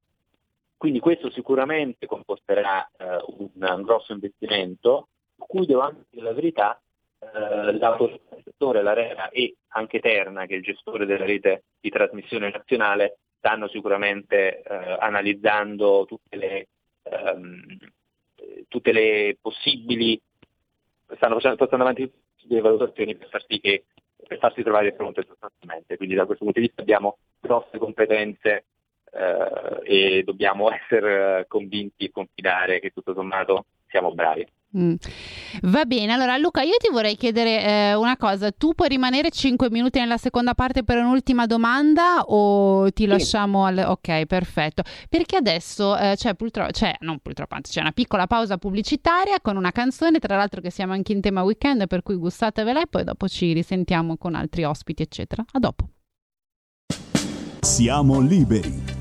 [0.81, 3.05] quindi questo sicuramente comporterà eh,
[3.37, 6.81] un, un, grosso investimento, su cui devo anche dire la verità,
[7.19, 12.49] eh, l'autorità, la RERA e anche Terna, che è il gestore della rete di trasmissione
[12.51, 16.69] nazionale, stanno sicuramente eh, analizzando tutte le,
[17.03, 17.77] ehm,
[18.66, 20.19] tutte le possibili,
[21.14, 22.11] stanno facendo, portando avanti
[22.45, 23.85] delle valutazioni per far sì che
[24.27, 25.99] per farsi trovare pronte sostanzialmente.
[25.99, 28.64] Quindi da questo punto di vista abbiamo grosse competenze
[29.12, 34.46] eh, e dobbiamo essere convinti e confidare che tutto sommato siamo bravi.
[34.77, 34.94] Mm.
[35.62, 39.68] Va bene, allora Luca, io ti vorrei chiedere eh, una cosa, tu puoi rimanere 5
[39.68, 43.09] minuti nella seconda parte per un'ultima domanda o ti sì.
[43.09, 43.85] lasciamo al...
[43.85, 48.59] Ok, perfetto, perché adesso eh, c'è purtroppo, c'è, non purtroppo, anzi c'è una piccola pausa
[48.59, 52.81] pubblicitaria con una canzone, tra l'altro che siamo anche in tema weekend, per cui gustatevela
[52.81, 55.44] e poi dopo ci risentiamo con altri ospiti, eccetera.
[55.51, 55.88] A dopo.
[57.61, 58.89] Siamo liberi,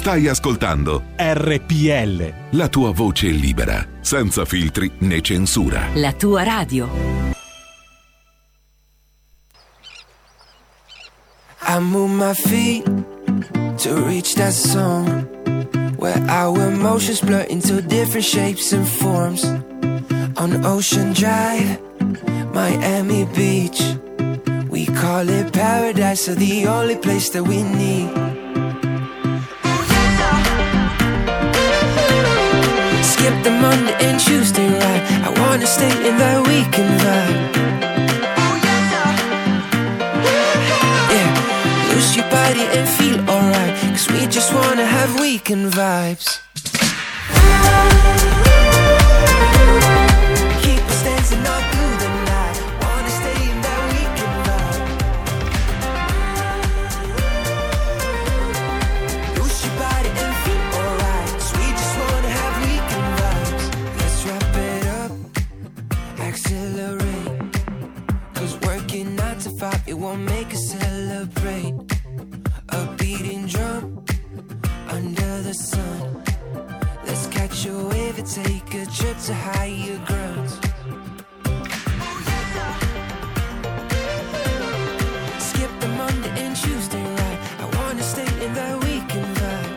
[0.00, 2.32] Stai ascoltando RPL.
[2.52, 5.90] La tua voce libera, senza filtri né censura.
[5.92, 6.88] La tua radio.
[11.60, 12.82] I move my feet
[13.82, 15.28] to reach that zone
[15.98, 19.44] where our emotions blur into different shapes and forms.
[20.38, 21.78] On Ocean Drive,
[22.54, 23.98] Miami Beach,
[24.70, 28.29] we call it paradise, so the only place that we need.
[33.20, 35.02] Skip the Monday and Tuesday ride.
[35.26, 37.36] I wanna stay in that weekend vibe.
[41.14, 41.30] Yeah,
[41.92, 43.74] lose your body and feel alright.
[43.94, 46.28] Cause we just wanna have weekend vibes.
[50.62, 51.79] Keep us dancing all
[70.30, 71.74] make us celebrate.
[72.68, 74.04] A beating drum
[74.88, 76.22] under the sun.
[77.06, 80.52] Let's catch a wave and take a trip to higher grounds.
[85.48, 87.40] Skip the Monday and Tuesday ride.
[87.62, 89.76] I wanna stay in that weekend vibe.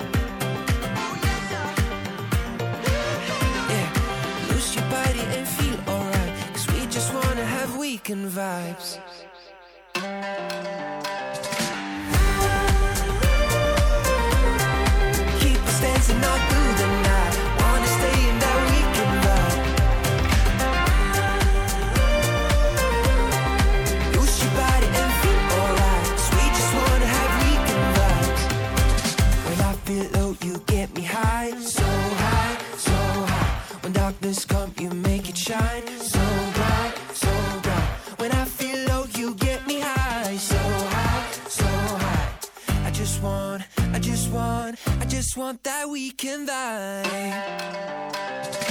[3.74, 3.88] Yeah,
[4.50, 6.34] lose your body and feel alright.
[6.54, 8.89] Cause we just wanna have weekend vibes.
[45.34, 48.62] Just want that weekend vibe.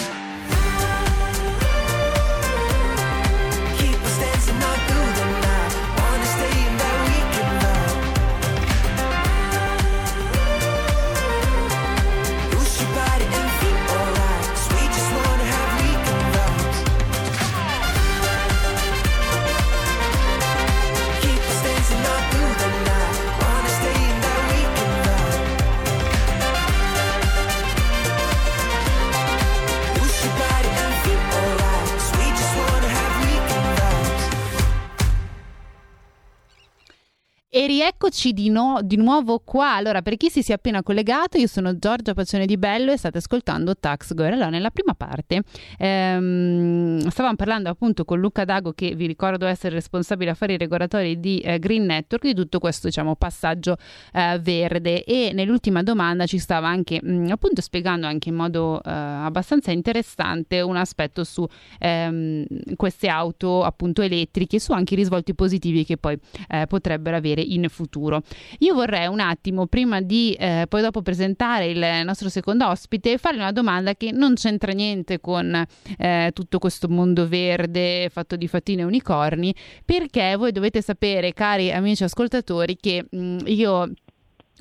[37.54, 39.74] E rieccoci di, no- di nuovo qua.
[39.74, 43.18] Allora, per chi si sia appena collegato, io sono Giorgia Pacione di Bello e state
[43.18, 44.32] ascoltando Tax Girl.
[44.32, 45.42] Allora, nella prima parte
[45.76, 51.40] ehm, stavamo parlando appunto con Luca Dago, che vi ricordo essere responsabile affari regolatori di
[51.40, 53.76] eh, Green Network, di tutto questo diciamo passaggio
[54.14, 55.04] eh, verde.
[55.04, 60.62] E nell'ultima domanda ci stava anche mh, appunto spiegando anche in modo eh, abbastanza interessante
[60.62, 61.46] un aspetto su
[61.78, 67.40] ehm, queste auto appunto elettriche, su anche i risvolti positivi che poi eh, potrebbero avere
[67.42, 68.22] in futuro.
[68.58, 73.38] Io vorrei un attimo, prima di eh, poi dopo presentare il nostro secondo ospite, fargli
[73.38, 75.64] una domanda che non c'entra niente con
[75.98, 81.72] eh, tutto questo mondo verde fatto di fattine e unicorni, perché voi dovete sapere, cari
[81.72, 83.92] amici ascoltatori, che mh, io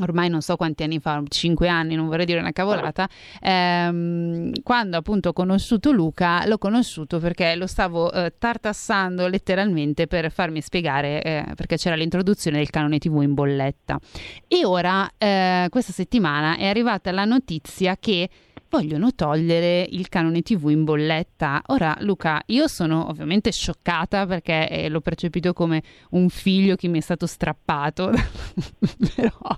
[0.02, 3.08] ormai non so quanti anni fa, cinque anni, non vorrei dire una cavolata,
[3.42, 10.32] ehm, quando appunto ho conosciuto Luca, l'ho conosciuto perché lo stavo eh, tartassando letteralmente per
[10.32, 14.00] farmi spiegare, eh, perché c'era l'introduzione del canone TV in bolletta.
[14.48, 18.30] E ora, eh, questa settimana, è arrivata la notizia che
[18.72, 21.62] vogliono togliere il canone TV in bolletta.
[21.68, 27.00] Ora, Luca, io sono ovviamente scioccata perché eh, l'ho percepito come un figlio che mi
[27.00, 28.12] è stato strappato,
[29.16, 29.58] però,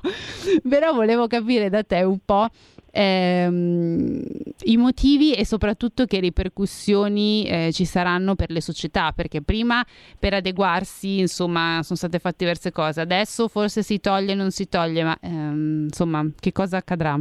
[0.67, 2.49] però volevo capire da te un po'.
[2.95, 4.21] Ehm,
[4.65, 9.83] i motivi e soprattutto che ripercussioni eh, ci saranno per le società perché prima
[10.19, 15.03] per adeguarsi insomma sono state fatte diverse cose adesso forse si toglie non si toglie
[15.03, 17.19] ma ehm, insomma che cosa accadrà?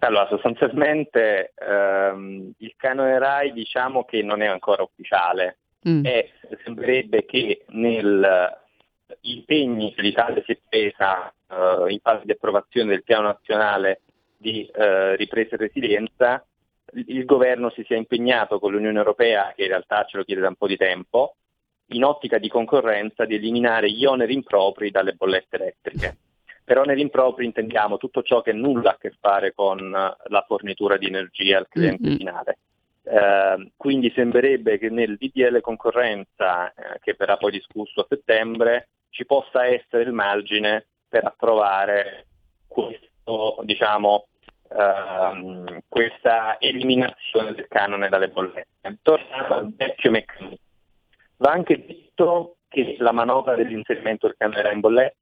[0.00, 5.58] Allora, sostanzialmente ehm, il canone RAI diciamo che non è ancora ufficiale
[5.88, 6.04] Mm.
[6.04, 6.30] e
[6.62, 8.22] sembrerebbe che negli
[9.22, 14.02] impegni che l'Italia si è presa eh, in fase di approvazione del piano nazionale
[14.36, 16.44] di eh, ripresa e resilienza,
[16.92, 20.42] il, il governo si sia impegnato con l'Unione Europea, che in realtà ce lo chiede
[20.42, 21.36] da un po' di tempo,
[21.92, 26.16] in ottica di concorrenza di eliminare gli oneri impropri dalle bollette elettriche.
[26.64, 30.44] Per oneri impropri intendiamo tutto ciò che nulla ha a che fare con eh, la
[30.46, 32.58] fornitura di energia al cliente finale.
[33.02, 39.26] Eh, quindi sembrerebbe che nel DDL concorrenza, eh, che verrà poi discusso a settembre, ci
[39.26, 42.26] possa essere il margine per approvare
[42.68, 44.28] questo, diciamo,
[44.68, 48.98] ehm, questa eliminazione del canone dalle bollette.
[49.02, 50.58] Tornando al vecchio meccanismo,
[51.38, 55.16] va anche detto che la manovra dell'inserimento del canone in bolletta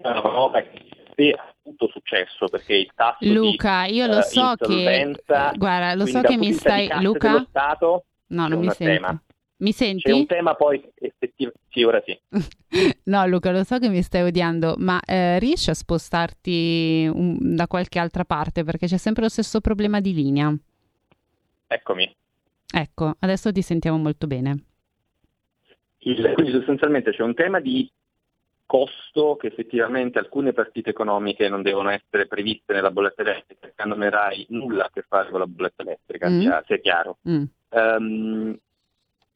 [0.00, 4.18] è una manovra che sì, ha avuto successo perché il tasso Luca, di io lo
[4.18, 7.44] eh, so che insolvenza, guarda, lo so che mi stai Luca?
[7.48, 8.84] Stato No, non mi senti.
[8.84, 9.22] tema.
[9.56, 10.26] Mi C'è un senti?
[10.26, 12.18] tema poi effettivamente, sì, ora sì.
[13.04, 17.66] No, Luca, lo so che mi stai odiando, ma eh, riesci a spostarti un- da
[17.66, 20.54] qualche altra parte perché c'è sempre lo stesso problema di linea.
[21.66, 22.16] Eccomi.
[22.72, 24.64] Ecco, adesso ti sentiamo molto bene.
[25.98, 27.90] Il- quindi sostanzialmente c'è un tema di
[28.70, 34.00] costo che effettivamente alcune partite economiche non devono essere previste nella bolletta elettrica, che non
[34.00, 36.40] avrai nulla a che fare con la bolletta elettrica, Mm.
[36.40, 37.16] sia, sia chiaro.
[37.28, 37.44] Mm.
[37.70, 38.58] Ehm,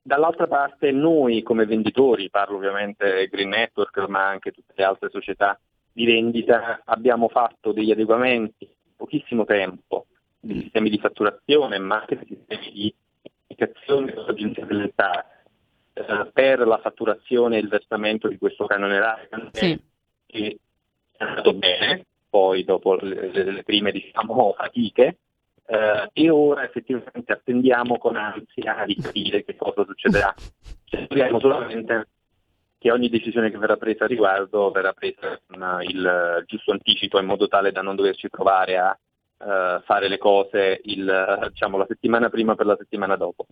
[0.00, 5.58] dall'altra parte noi come venditori, parlo ovviamente Green Network ma anche tutte le altre società
[5.92, 10.06] di vendita, abbiamo fatto degli adeguamenti in pochissimo tempo
[10.38, 12.94] di sistemi di fatturazione ma anche di sistemi di
[13.48, 15.33] comunicazione con l'agenzia delle entrate
[15.94, 19.80] eh, per la fatturazione e il versamento di questo canone RAI Sì.
[20.26, 20.58] che
[21.16, 25.18] è andato bene, poi dopo le, le- le prime diciamo, fatiche,
[25.66, 30.34] eh, e ora effettivamente attendiamo con ansia di capire che cosa succederà.
[30.84, 32.08] Speriamo solamente
[32.78, 37.24] che ogni decisione che verrà presa a riguardo verrà presa con il giusto anticipo in
[37.24, 38.98] modo tale da non doverci trovare a
[39.38, 43.46] eh, fare le cose il, diciamo, la settimana prima per la settimana dopo.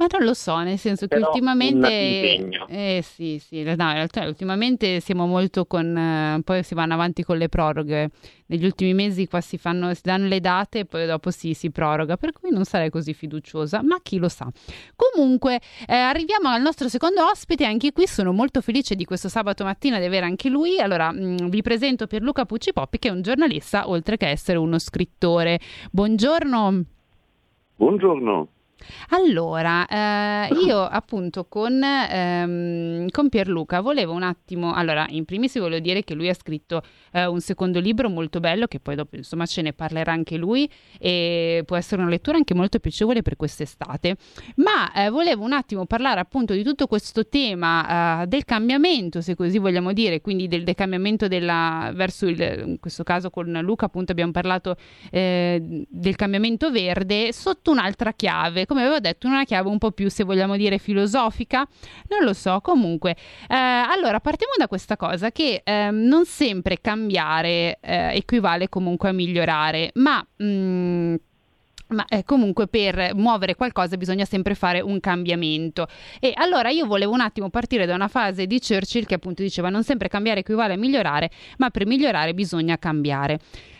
[0.00, 1.86] Ma non lo so, nel senso che Però ultimamente...
[1.86, 2.66] un impegno.
[2.68, 5.94] Eh sì, sì, no, in realtà ultimamente siamo molto con...
[5.94, 8.08] eh, poi si vanno avanti con le proroghe.
[8.46, 11.70] Negli ultimi mesi qua si, fanno, si danno le date e poi dopo si, si
[11.70, 14.50] proroga, per cui non sarei così fiduciosa, ma chi lo sa.
[14.96, 19.64] Comunque eh, arriviamo al nostro secondo ospite, anche qui sono molto felice di questo sabato
[19.64, 20.80] mattina di avere anche lui.
[20.80, 24.78] Allora mh, vi presento Pierluca Pucci Poppi che è un giornalista oltre che essere uno
[24.78, 25.60] scrittore.
[25.90, 26.84] Buongiorno.
[27.76, 28.48] Buongiorno.
[29.10, 35.80] Allora, eh, io appunto con, ehm, con Pierluca volevo un attimo, allora in primis volevo
[35.80, 39.46] dire che lui ha scritto eh, un secondo libro molto bello che poi dopo insomma
[39.46, 44.16] ce ne parlerà anche lui e può essere una lettura anche molto piacevole per quest'estate,
[44.56, 49.34] ma eh, volevo un attimo parlare appunto di tutto questo tema eh, del cambiamento, se
[49.34, 54.12] così vogliamo dire, quindi del decambiamento della, verso il, in questo caso con Luca appunto
[54.12, 54.76] abbiamo parlato
[55.10, 60.08] eh, del cambiamento verde sotto un'altra chiave, come avevo detto, una chiave un po' più,
[60.08, 61.66] se vogliamo dire, filosofica,
[62.08, 63.16] non lo so, comunque.
[63.48, 69.12] Eh, allora, partiamo da questa cosa che ehm, non sempre cambiare eh, equivale comunque a
[69.12, 70.24] migliorare, ma...
[70.40, 71.14] mm,
[71.90, 75.86] ma eh, comunque per muovere qualcosa bisogna sempre fare un cambiamento.
[76.18, 79.68] E allora io volevo un attimo partire da una fase di Churchill che appunto diceva
[79.68, 83.38] non sempre cambiare equivale a migliorare, ma per migliorare bisogna cambiare.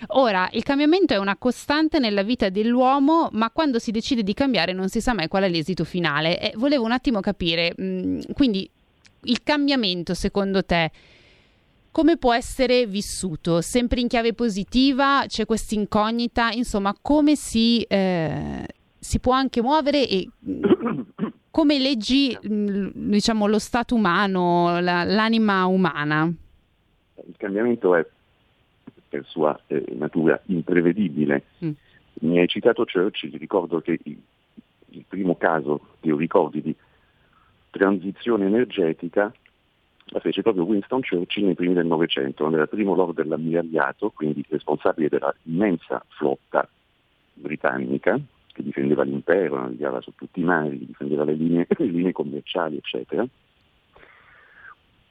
[0.08, 4.72] Ora, il cambiamento è una costante nella vita dell'uomo, ma quando si decide di cambiare
[4.72, 6.40] non si sa mai qual è l'esito finale.
[6.40, 8.68] E volevo un attimo capire, mh, quindi
[9.24, 10.90] il cambiamento secondo te
[11.90, 13.60] come può essere vissuto?
[13.60, 15.24] Sempre in chiave positiva?
[15.26, 16.50] C'è questa incognita?
[16.52, 18.66] Insomma, come si, eh,
[18.98, 20.28] si può anche muovere e
[21.50, 26.32] come leggi mh, diciamo, lo stato umano, la- l'anima umana?
[27.26, 28.06] Il cambiamento è
[29.08, 31.44] per sua eh, natura imprevedibile.
[31.64, 31.70] Mm.
[32.20, 34.18] Mi hai citato Churchill, ricordo che il,
[34.90, 36.74] il primo caso che io ricordi di
[37.70, 39.32] transizione energetica
[40.10, 44.44] la fece proprio Winston Churchill nei primi del Novecento, quando era primo lord dell'ammiragliato, quindi
[44.48, 46.68] responsabile della immensa flotta
[47.34, 48.18] britannica
[48.52, 53.24] che difendeva l'impero, navigava su tutti i mari, difendeva le linee, le linee commerciali, eccetera.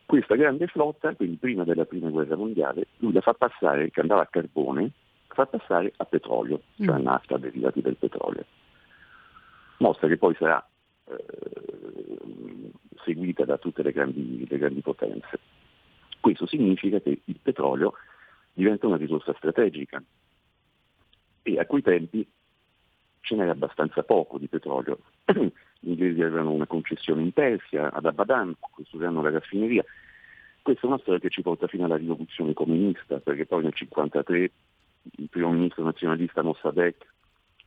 [0.06, 4.22] Questa grande flotta, quindi prima della prima guerra mondiale, lui la fa passare, che andava
[4.22, 4.92] a carbone,
[5.28, 8.44] fa passare a petrolio, cioè a nafta, derivati del petrolio.
[9.78, 10.68] Mostra che poi sarà
[11.06, 11.18] eh,
[13.10, 15.40] seguita da tutte le grandi, le grandi potenze.
[16.20, 17.94] Questo significa che il petrolio
[18.54, 20.02] diventa una risorsa strategica
[21.42, 22.28] e a quei tempi
[23.22, 25.00] ce n'era abbastanza poco di petrolio.
[25.82, 29.84] Gli inglesi avevano una concessione in Persia, ad Abadan, costruiranno la raffineria.
[30.62, 34.52] Questa è una storia che ci porta fino alla rivoluzione comunista, perché poi nel 1953
[35.18, 36.98] il primo ministro nazionalista Mossadegh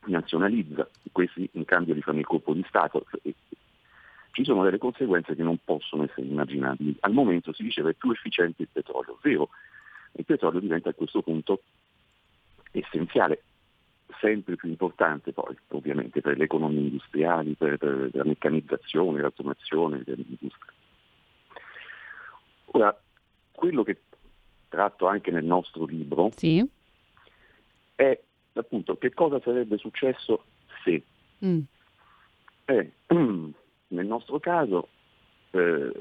[0.05, 3.05] nazionalizza, questi in cambio gli fanno il colpo di Stato.
[4.33, 6.97] Ci sono delle conseguenze che non possono essere immaginabili.
[7.01, 9.49] Al momento si diceva è più efficiente il petrolio, vero?
[10.13, 11.61] Il petrolio diventa a questo punto
[12.71, 13.43] essenziale,
[14.19, 20.73] sempre più importante poi, ovviamente, per le economie industriali, per, per la meccanizzazione, l'automazione dell'industria.
[22.65, 22.99] Ora,
[23.51, 24.01] quello che
[24.67, 26.67] tratto anche nel nostro libro Sì.
[27.93, 28.19] è
[28.53, 30.45] appunto che cosa sarebbe successo
[30.83, 31.03] se.
[31.45, 31.59] Mm.
[32.65, 32.91] Eh,
[33.93, 34.89] nel nostro caso
[35.51, 35.91] eh,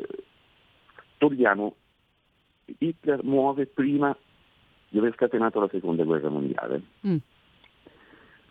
[1.18, 1.76] togliamo
[2.78, 4.16] Hitler muove prima
[4.88, 6.82] di aver scatenato la seconda guerra mondiale.
[7.06, 7.16] Mm.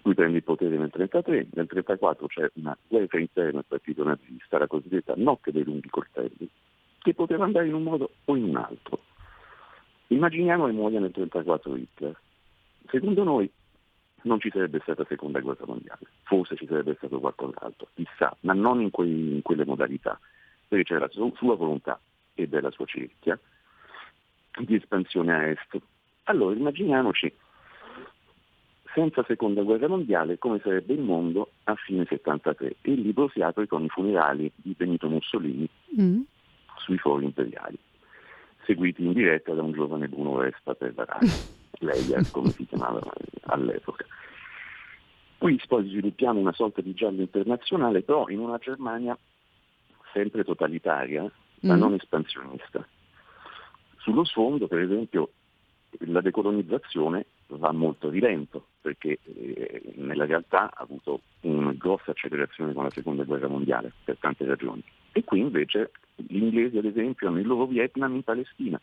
[0.03, 4.57] Lui prende il potere nel 1933, nel 1934 c'è una guerra interna al partito nazista,
[4.57, 6.49] la cosiddetta notte dei lunghi coltelli,
[6.99, 9.03] che poteva andare in un modo o in un altro.
[10.07, 12.19] Immaginiamo che muoia nel 1934 Hitler.
[12.89, 13.51] Secondo noi
[14.23, 18.81] non ci sarebbe stata seconda guerra mondiale, forse ci sarebbe stato qualcos'altro, chissà, ma non
[18.81, 20.19] in, quei- in quelle modalità,
[20.67, 21.99] perché c'era la su- sua volontà
[22.33, 23.37] e della sua cerchia
[24.63, 25.77] di espansione a est.
[26.23, 27.33] Allora immaginiamoci
[28.93, 33.41] senza seconda guerra mondiale come sarebbe il mondo a fine 73 e il libro si
[33.41, 35.67] apre con i funerali di Benito Mussolini
[35.99, 36.21] Mm.
[36.77, 37.77] sui fori imperiali,
[38.65, 41.27] seguiti in diretta da un giovane Bruno Vespa per la radio,
[41.79, 43.01] Leia come si chiamava
[43.43, 44.05] all'epoca.
[45.37, 49.17] Qui poi sviluppiamo una sorta di giallo internazionale, però in una Germania
[50.13, 51.23] sempre totalitaria,
[51.61, 51.79] ma Mm.
[51.79, 52.87] non espansionista.
[53.97, 55.31] Sullo sfondo, per esempio,
[56.05, 62.73] la decolonizzazione va molto a rilento, perché eh, nella realtà ha avuto una grossa accelerazione
[62.73, 64.83] con la seconda guerra mondiale, per tante ragioni.
[65.11, 68.79] E qui invece gli inglesi, ad esempio, hanno il loro Vietnam in Palestina,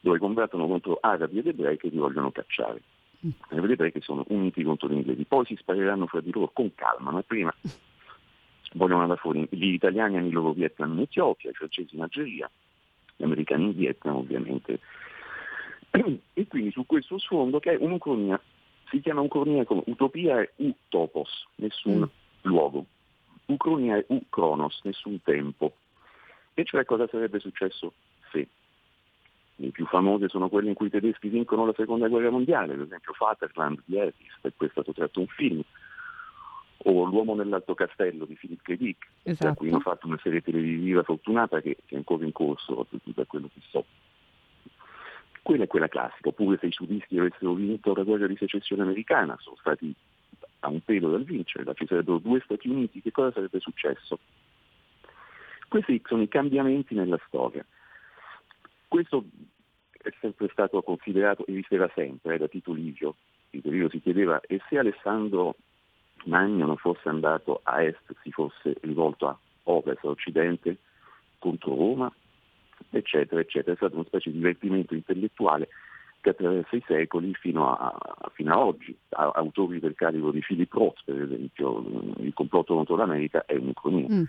[0.00, 2.80] dove combattono contro arabi ed ebrei che li vogliono cacciare.
[3.20, 6.74] E vedete che sono uniti contro gli inglesi, poi si spareranno fra di loro con
[6.74, 7.54] calma, ma prima
[8.74, 12.50] vogliono andare fuori gli italiani hanno il loro Vietnam in Etiopia, i francesi in Algeria,
[13.16, 14.78] gli americani in Vietnam ovviamente.
[16.32, 18.40] E quindi su questo sfondo che è un'ucronia,
[18.88, 22.08] si chiama ucronia come utopia è utopos, nessun
[22.42, 22.86] luogo,
[23.46, 25.74] ucronia è u-cronos, nessun tempo.
[26.54, 27.92] E cioè cosa sarebbe successo
[28.30, 28.48] se?
[29.60, 32.80] Le più famose sono quelle in cui i tedeschi vincono la seconda guerra mondiale, ad
[32.80, 35.60] esempio Vaterland di Elvis, per cui è stato tratto un film,
[36.78, 38.74] o L'uomo nell'alto castello di Philip K.
[38.74, 39.54] Dick, da Esatto.
[39.56, 43.60] cui hanno fatto una serie televisiva fortunata che, è ancora in corso, da quello che
[43.68, 43.84] so.
[45.42, 49.36] Quella è quella classica, oppure se i sudisti avessero vinto la guerra di secessione americana,
[49.40, 49.94] sono stati
[50.60, 54.18] a un pelo dal vincerla, ci sarebbero due Stati Uniti, che cosa sarebbe successo?
[55.68, 57.62] Questi sono i cambiamenti nella storia.
[58.90, 59.24] Questo
[59.92, 63.14] è sempre stato considerato, esisteva sempre, eh, da Tito Livio.
[63.48, 65.54] Tito Livio si chiedeva e se Alessandro
[66.24, 70.78] Magno non fosse andato a est, si fosse rivolto a ovest, a occidente,
[71.38, 72.12] contro Roma,
[72.90, 73.74] eccetera, eccetera.
[73.74, 75.68] È stato una specie di divertimento intellettuale
[76.20, 77.96] che attraversa i secoli fino a,
[78.34, 78.98] fino a oggi.
[79.10, 81.78] A- autori del calibro di Philip Roth, per esempio,
[82.18, 84.08] il complotto contro l'America è un'ucronia.
[84.10, 84.24] Mm.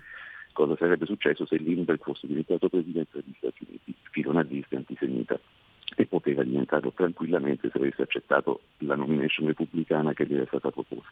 [0.52, 5.40] Cosa sarebbe successo se Lindbergh fosse diventato presidente degli Stati Uniti, filo nazista e antisemita,
[5.96, 11.10] e poteva diventarlo tranquillamente se avesse accettato la nomination repubblicana che gli era stata proposta.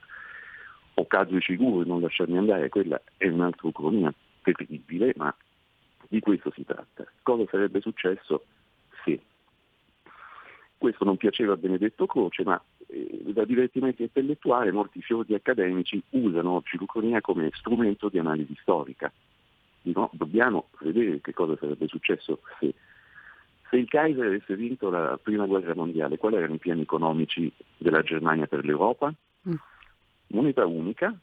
[0.95, 4.13] O caso di sicuro non lasciarmi andare, quella è un'altra ucronia
[4.43, 5.35] terribile, ma
[6.09, 7.07] di questo si tratta.
[7.23, 8.45] Cosa sarebbe successo
[9.05, 9.21] se
[10.77, 16.53] Questo non piaceva a Benedetto Croce, ma eh, da divertimento intellettuale molti fiordi accademici usano
[16.53, 19.13] oggi l'Ucraina come strumento di analisi storica.
[19.83, 22.75] Dicono, dobbiamo vedere che cosa sarebbe successo se,
[23.69, 28.03] se il Kaiser avesse vinto la prima guerra mondiale, quali erano i piani economici della
[28.03, 29.13] Germania per l'Europa?
[29.49, 29.55] Mm.
[30.29, 31.17] Moneta unica,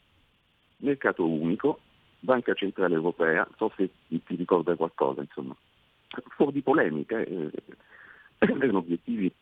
[0.78, 1.80] mercato unico,
[2.20, 5.54] Banca Centrale Europea, so se ti ricorda qualcosa, insomma,
[6.36, 7.50] fuori di polemica, eh,
[8.38, 9.32] erano obiettivi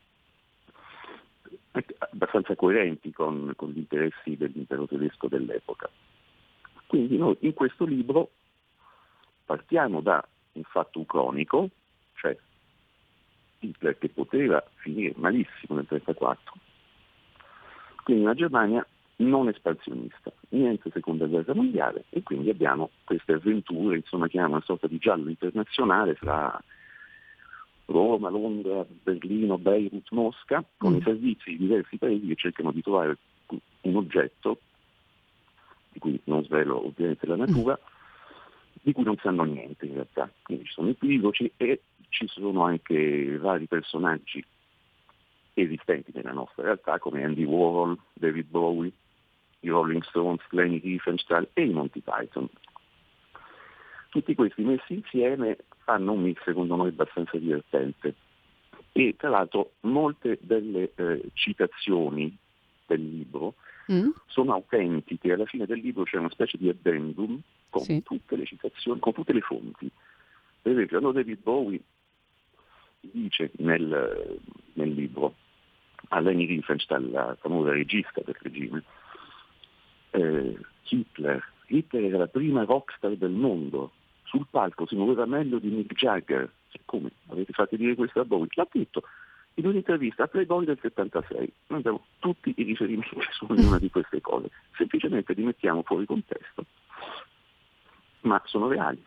[2.11, 5.91] abbastanza coerenti con, con gli interessi dell'impero tedesco dell'epoca.
[6.87, 8.31] Quindi noi in questo libro
[9.47, 10.23] partiamo da
[10.53, 11.71] un fatto ucronico,
[12.17, 12.37] cioè
[13.61, 16.55] Hitler che poteva finire malissimo nel 1934,
[18.03, 18.87] quindi una Germania
[19.19, 24.87] non espansionista, niente seconda guerra mondiale e quindi abbiamo queste avventure, insomma chiamiamo una sorta
[24.87, 26.63] di giallo internazionale fra
[27.87, 30.97] Roma, Londra, Berlino, Beirut, Mosca, con Mm.
[30.97, 33.17] i servizi di diversi paesi che cercano di trovare
[33.83, 34.61] un oggetto,
[35.93, 37.79] di cui non svelo ovviamente la natura,
[38.87, 40.31] di cui non sanno niente in realtà.
[40.43, 44.45] Quindi ci sono equivoci e ci sono anche vari personaggi
[45.55, 48.93] esistenti nella nostra realtà come Andy Warhol, David Bowie,
[49.61, 52.49] i Rolling Stones, Lenny Riefenstahl e i Monty Python.
[54.11, 58.15] Tutti questi messi insieme fanno un mix secondo noi abbastanza divertente
[58.93, 62.37] e tra l'altro molte delle eh, citazioni
[62.87, 63.57] del libro
[63.93, 64.09] Mm?
[64.27, 67.41] sono autentiche, alla fine del libro c'è una specie di addendum
[67.77, 68.03] con Sì.
[68.03, 69.91] tutte le citazioni, con tutte le fonti.
[70.63, 71.81] Per esempio, allora David Bowie
[73.01, 74.41] dice nel,
[74.73, 75.35] nel libro
[76.09, 78.83] a Leni Riefenstahl, la famosa regista del regime,
[80.11, 80.59] eh,
[80.89, 83.93] Hitler, Hitler era la prima rockstar del mondo,
[84.25, 86.51] sul palco si muoveva meglio di Mick Jagger.
[86.85, 87.11] Come?
[87.29, 88.49] Avete fatto dire questo a Bowie?
[88.53, 89.03] L'ha detto
[89.55, 91.53] in un'intervista a Playboy del 76.
[91.69, 96.67] Noi abbiamo tutti i riferimenti su ognuna di queste cose, semplicemente li mettiamo fuori contesto,
[98.27, 99.03] ma sono reali.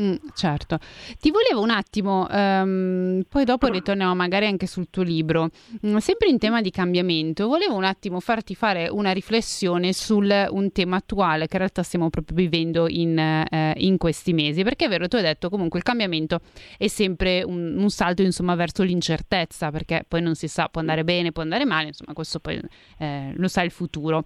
[0.00, 0.78] Mm, certo.
[1.18, 5.50] Ti volevo un attimo, ehm, poi dopo ritorniamo magari anche sul tuo libro,
[5.84, 10.70] Mm, sempre in tema di cambiamento, volevo un attimo farti fare una riflessione sul un
[10.72, 14.88] tema attuale che in realtà stiamo proprio vivendo in, eh, in questi mesi, perché è
[14.88, 16.40] vero, tu hai detto comunque il cambiamento
[16.76, 21.02] è sempre un, un salto insomma verso l'incertezza, perché poi non si sa, può andare
[21.02, 22.60] bene, può andare male, insomma questo poi
[22.98, 24.22] eh, lo sa il futuro.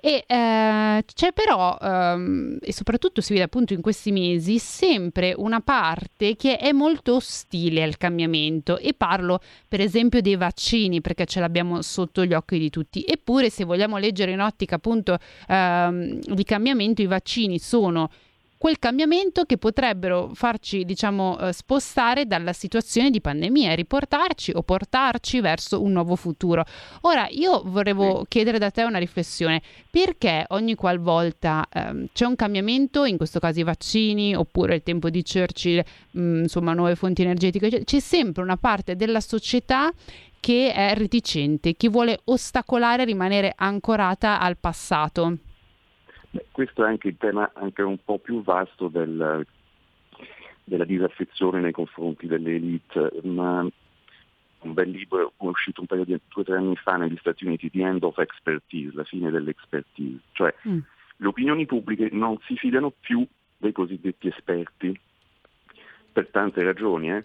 [0.00, 5.60] E eh, c'è però, ehm, e soprattutto si vede appunto in questi mesi, sempre una
[5.60, 11.40] parte che è molto ostile al cambiamento e parlo per esempio dei vaccini perché ce
[11.40, 13.04] l'abbiamo sotto gli occhi di tutti.
[13.06, 18.10] Eppure se vogliamo leggere in ottica appunto ehm, di cambiamento, i vaccini sono
[18.58, 24.62] quel cambiamento che potrebbero farci, diciamo, eh, spostare dalla situazione di pandemia e riportarci o
[24.62, 26.64] portarci verso un nuovo futuro.
[27.02, 29.62] Ora, io volevo chiedere da te una riflessione.
[29.90, 35.08] Perché ogni qualvolta ehm, c'è un cambiamento, in questo caso i vaccini, oppure il tempo
[35.08, 39.90] di Churchill, mh, insomma, nuove fonti energetiche, c'è sempre una parte della società
[40.40, 45.38] che è reticente, che vuole ostacolare rimanere ancorata al passato.
[46.30, 49.46] Beh, questo è anche il tema anche un po' più vasto del-
[50.64, 53.66] della disaffezione nei confronti delle elite, ma
[54.60, 57.46] un bel libro è uscito un paio di due o tre anni fa negli Stati
[57.46, 60.78] Uniti, The End of Expertise, la fine dell'expertise, cioè Mm.
[61.16, 63.26] le opinioni pubbliche non si fidano più
[63.56, 64.98] dei cosiddetti esperti,
[66.12, 67.12] per tante ragioni.
[67.12, 67.24] eh.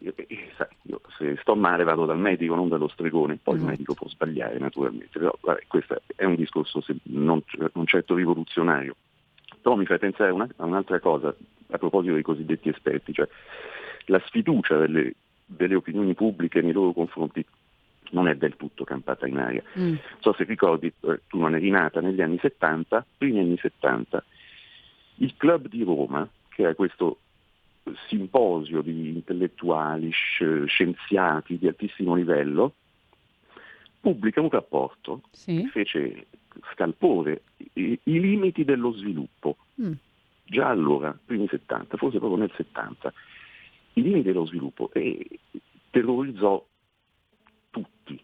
[0.00, 3.62] Io, eh, sai, io se sto male vado dal medico, non dallo stregone, poi il
[3.62, 3.66] Mhm.
[3.68, 7.42] medico può sbagliare naturalmente, però vabbè, questo è un discorso se- non,
[7.72, 8.94] non certo rivoluzionario.
[9.60, 11.34] Però mi fa pensare a, una- a un'altra cosa
[11.70, 13.26] a proposito dei cosiddetti esperti, cioè
[14.06, 17.44] la sfiducia delle, delle opinioni pubbliche nei loro confronti
[18.10, 19.62] non è del tutto campata in aria.
[19.76, 19.82] Mm.
[19.82, 24.22] Non so se ricordi, eh, tu non eri nata negli anni 70, primi anni 70,
[25.16, 27.18] il club di Roma, che era questo
[28.08, 32.74] simposio di intellettuali, sci- scienziati di altissimo livello,
[34.00, 35.62] pubblica un rapporto Sì.
[35.62, 36.26] che fece
[36.72, 37.42] scalpore
[37.74, 39.56] i, i limiti dello sviluppo.
[39.80, 39.92] Mm.
[40.44, 43.12] Già allora, primi 70, forse proprio nel 70,
[43.94, 45.40] i limiti dello sviluppo e
[45.90, 46.64] terrorizzò
[47.70, 48.22] tutti,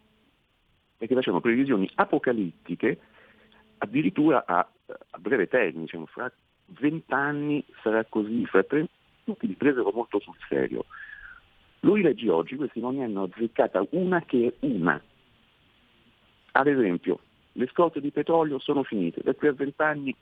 [0.97, 3.01] perché facevano previsioni apocalittiche
[3.79, 4.59] addirittura a,
[5.11, 6.33] a breve termine, diciamo, fra
[6.67, 8.87] vent'anni sarà così, fra tre,
[9.25, 10.85] tutti li presero molto sul serio.
[11.81, 15.03] Lui leggi oggi, questi non ne hanno azzeccata una che è una.
[16.53, 17.19] Ad esempio,
[17.53, 20.15] le scorte di petrolio sono finite, da qui a vent'anni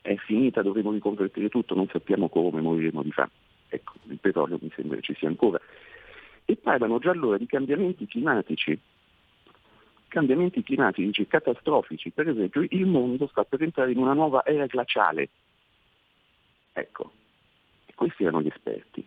[0.00, 3.30] è finita, dovremo riconvertire tutto, non sappiamo come, moriremo di fame.
[3.68, 5.60] Ecco, il petrolio mi sembra che ci sia ancora.
[6.44, 8.78] e parlano già allora di cambiamenti climatici,
[10.08, 15.28] cambiamenti climatici catastrofici, per esempio il mondo sta per entrare in una nuova era glaciale.
[16.72, 17.12] Ecco,
[18.02, 19.06] questi erano gli esperti.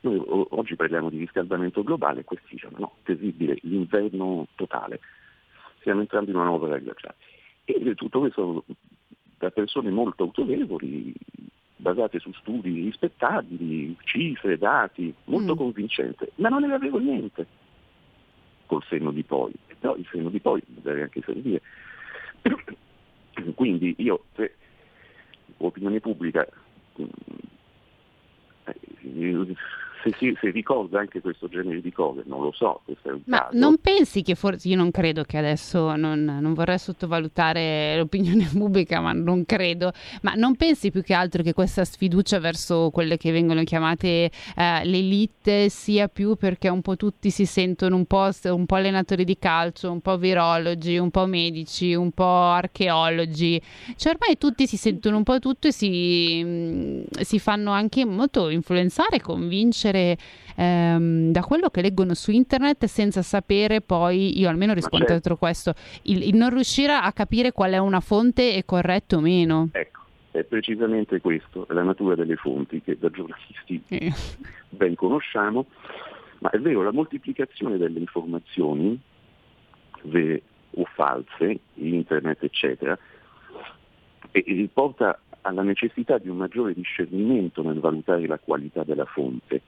[0.00, 5.00] Noi oggi parliamo di riscaldamento globale, questi dicono no, terribile, l'inverno totale,
[5.80, 7.16] stiamo entrando in una nuova era glaciale.
[7.64, 8.64] E tutto questo
[9.38, 11.12] da persone molto autorevoli,
[11.76, 15.56] basate su studi rispettabili, cifre, dati, molto mm.
[15.56, 17.46] convincente, ma non ne avevo niente
[18.66, 21.62] col senno di poi, però il senno di poi deve anche servire.
[23.54, 24.54] Quindi io, se
[25.58, 26.46] opinione pubblica,
[29.14, 29.56] use
[30.02, 32.82] se, si, se ricorda anche questo genere di cose, non lo so.
[33.24, 33.58] Ma caso.
[33.58, 39.00] non pensi che forse, io non credo che adesso, non, non, vorrei sottovalutare l'opinione pubblica,
[39.00, 39.92] ma non credo,
[40.22, 44.84] ma non pensi più che altro che questa sfiducia verso quelle che vengono chiamate eh,
[44.84, 49.38] l'elite sia più perché un po' tutti si sentono un po', un po' allenatori di
[49.38, 53.60] calcio, un po' virologi, un po' medici, un po' archeologi,
[53.96, 58.48] cioè ormai tutti si sentono un po' tutto e si, mm, si fanno anche molto
[58.48, 60.16] influenzare, convincere conoscere
[60.56, 65.36] ehm, da quello che leggono su internet senza sapere poi, io almeno rispondo certo.
[65.36, 69.68] questo, il, il, non riuscire a capire qual è una fonte è corretta o meno.
[69.72, 74.12] Ecco, è precisamente questo, la natura delle fonti che da giornalisti eh.
[74.68, 75.66] ben conosciamo,
[76.40, 78.98] ma è vero, la moltiplicazione delle informazioni
[80.02, 82.96] vere o false, internet eccetera,
[84.30, 89.62] e, e porta alla necessità di un maggiore discernimento nel valutare la qualità della fonte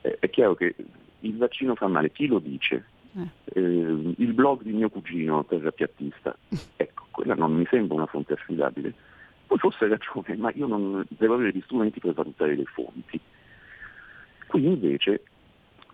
[0.00, 0.74] è chiaro che
[1.20, 2.84] il vaccino fa male, chi lo dice?
[3.16, 3.28] Eh.
[3.52, 6.36] Eh, il blog di mio cugino, terrapiattista,
[6.76, 8.94] ecco, quella non mi sembra una fonte affidabile.
[9.46, 13.20] Poi forse hai ragione, ma io non devo avere gli strumenti per valutare le fonti.
[14.46, 15.22] Qui invece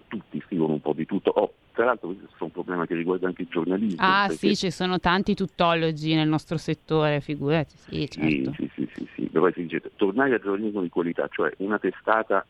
[0.09, 1.31] tutti scrivono un po' di tutto.
[1.31, 3.97] Oh, tra l'altro questo è un problema che riguarda anche il giornalismo.
[3.99, 4.49] Ah perché...
[4.49, 7.77] sì, ci sono tanti tuttologi nel nostro settore, figurati.
[7.77, 8.53] Sì, certo.
[8.53, 12.47] sì, sì, sì, sì, Però si dice tornare al giornalismo di qualità, cioè una testata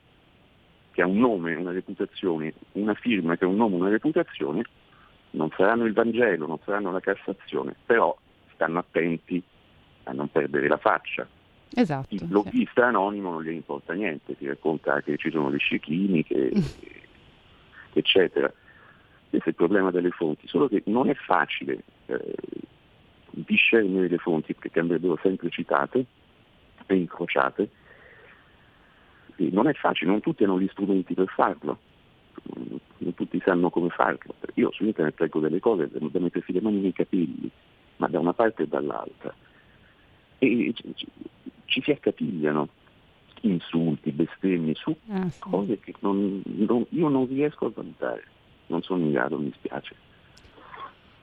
[0.96, 4.62] che ha un nome, una reputazione, una firma che ha un nome, una reputazione,
[5.32, 8.16] non saranno il Vangelo, non saranno la Cassazione, però
[8.54, 9.42] stanno attenti
[10.04, 11.28] a non perdere la faccia.
[11.74, 12.88] Esatto, il bloggista sì.
[12.88, 16.50] anonimo non gli importa niente, ti racconta che ci sono le scie chimiche,
[17.92, 18.50] eccetera.
[19.28, 22.34] Questo è il problema delle fonti, solo che non è facile eh,
[23.32, 26.06] discernere le fonti perché andrebbero sempre citate
[26.86, 27.68] e incrociate
[29.36, 31.78] sì, non è facile, non tutti hanno gli strumenti per farlo,
[32.98, 34.34] non tutti sanno come farlo.
[34.54, 37.50] Io su internet leggo delle cose da mettersi le mani nei capelli,
[37.96, 39.34] ma da una parte e dall'altra.
[40.38, 40.74] E
[41.66, 42.68] ci, si accapigliano
[43.42, 45.40] insulti, bestemmie su ah, sì.
[45.40, 48.24] cose che non, non, io non riesco a valutare,
[48.66, 49.94] non sono in grado, mi spiace.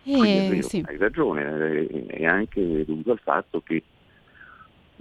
[0.04, 0.84] Eh, vero, sì.
[0.86, 3.82] Hai ragione, è anche dovuto al fatto che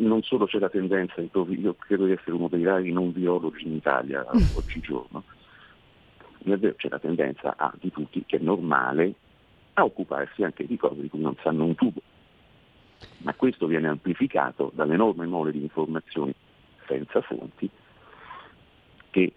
[0.02, 3.74] non solo c'è la tendenza, io credo di essere uno dei rari non virologi in
[3.74, 4.24] Italia
[4.54, 5.22] oggigiorno,
[6.76, 9.14] c'è la tendenza a, di tutti, che è normale,
[9.74, 12.00] a occuparsi anche di cose di cui non sanno un tubo.
[13.18, 16.34] Ma questo viene amplificato dall'enorme mole di informazioni
[16.86, 17.68] senza fonti
[19.10, 19.32] che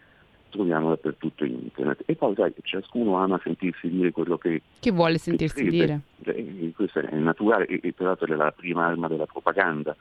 [0.50, 2.04] troviamo dappertutto in internet.
[2.06, 4.62] E poi sai, ciascuno ama sentirsi dire quello che...
[4.80, 6.02] Che vuole sentirsi che dire.
[6.24, 9.96] Eh, questo è naturale e, e peraltro è la prima arma della propaganda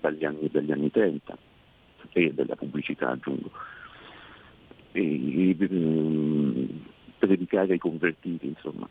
[0.00, 1.38] dagli anni, dagli anni 30
[2.12, 3.50] e della pubblicità aggiungo.
[4.92, 6.64] E, e, mm,
[7.18, 8.88] predicare ai convertiti, insomma.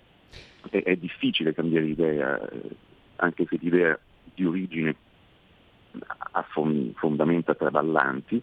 [0.69, 2.61] È, è, difficile cambiare idea, eh,
[3.17, 3.97] anche se l'idea
[4.33, 4.95] di origine
[6.31, 6.45] ha
[6.93, 8.41] fondamenta traballanti,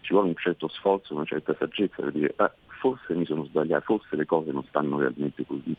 [0.00, 3.84] ci vuole un certo sforzo, una certa saggezza per dire ah, forse mi sono sbagliato,
[3.84, 5.74] forse le cose non stanno realmente così.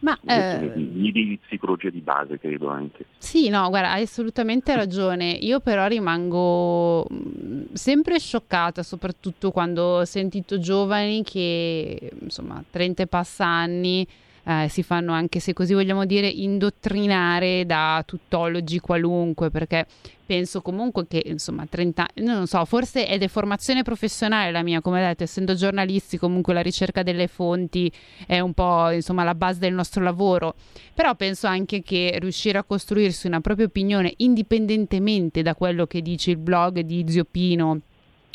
[0.00, 3.06] Ma, eh, di, di psicologia di base, credo anche.
[3.18, 5.30] Sì, no, guarda, hai assolutamente ragione.
[5.32, 13.06] Io però rimango mm, sempre scioccata, soprattutto quando ho sentito giovani che, insomma, 30 e
[13.08, 14.06] passa anni
[14.48, 19.86] eh, si fanno anche, se così vogliamo dire, indottrinare da tuttologi qualunque, perché
[20.24, 25.02] penso comunque che, insomma, 30 anni, non so, forse è deformazione professionale la mia, come
[25.02, 27.92] detto, essendo giornalisti, comunque la ricerca delle fonti
[28.26, 30.54] è un po', insomma, la base del nostro lavoro,
[30.94, 36.30] però penso anche che riuscire a costruirsi una propria opinione indipendentemente da quello che dice
[36.30, 37.80] il blog di Zio Pino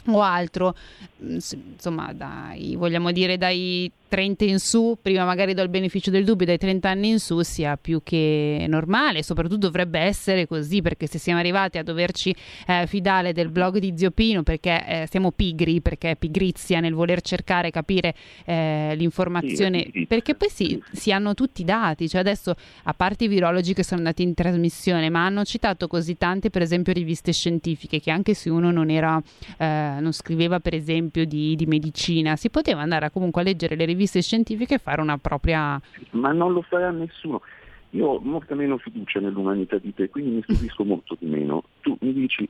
[0.07, 0.76] o altro,
[1.20, 6.45] insomma, dai, vogliamo dire dai 30 in su, prima magari do il beneficio del dubbio,
[6.45, 11.18] dai 30 anni in su sia più che normale, soprattutto dovrebbe essere così perché se
[11.18, 12.36] siamo arrivati a doverci
[12.68, 16.93] eh, fidare del blog di Zio Pino perché eh, siamo pigri, perché è pigrizia nel
[16.93, 18.14] voler cercare, capire
[18.45, 22.53] eh, l'informazione, Sì, perché poi sì, si hanno tutti i dati, cioè adesso
[22.84, 26.61] a parte i virologi che sono andati in trasmissione, ma hanno citato così tante per
[26.61, 29.20] esempio riviste scientifiche che anche se uno non era,
[29.57, 33.76] eh, non scriveva per esempio di, di medicina, si poteva andare a comunque a leggere
[33.76, 35.79] le riviste scientifiche e fare una propria...
[36.11, 37.41] ma non lo farà nessuno.
[37.91, 41.63] Io ho molta meno fiducia nell'umanità di te, quindi mi stupisco molto di meno.
[41.81, 42.47] Tu mi dici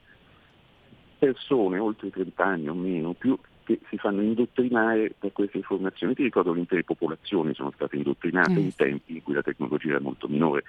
[1.19, 6.13] persone oltre 30 anni o meno, più che si fanno indottrinare da queste informazioni.
[6.15, 8.57] Ti ricordo che intere popolazioni sono state indottrinate Mm.
[8.57, 10.63] in tempi in cui la tecnologia era molto minore.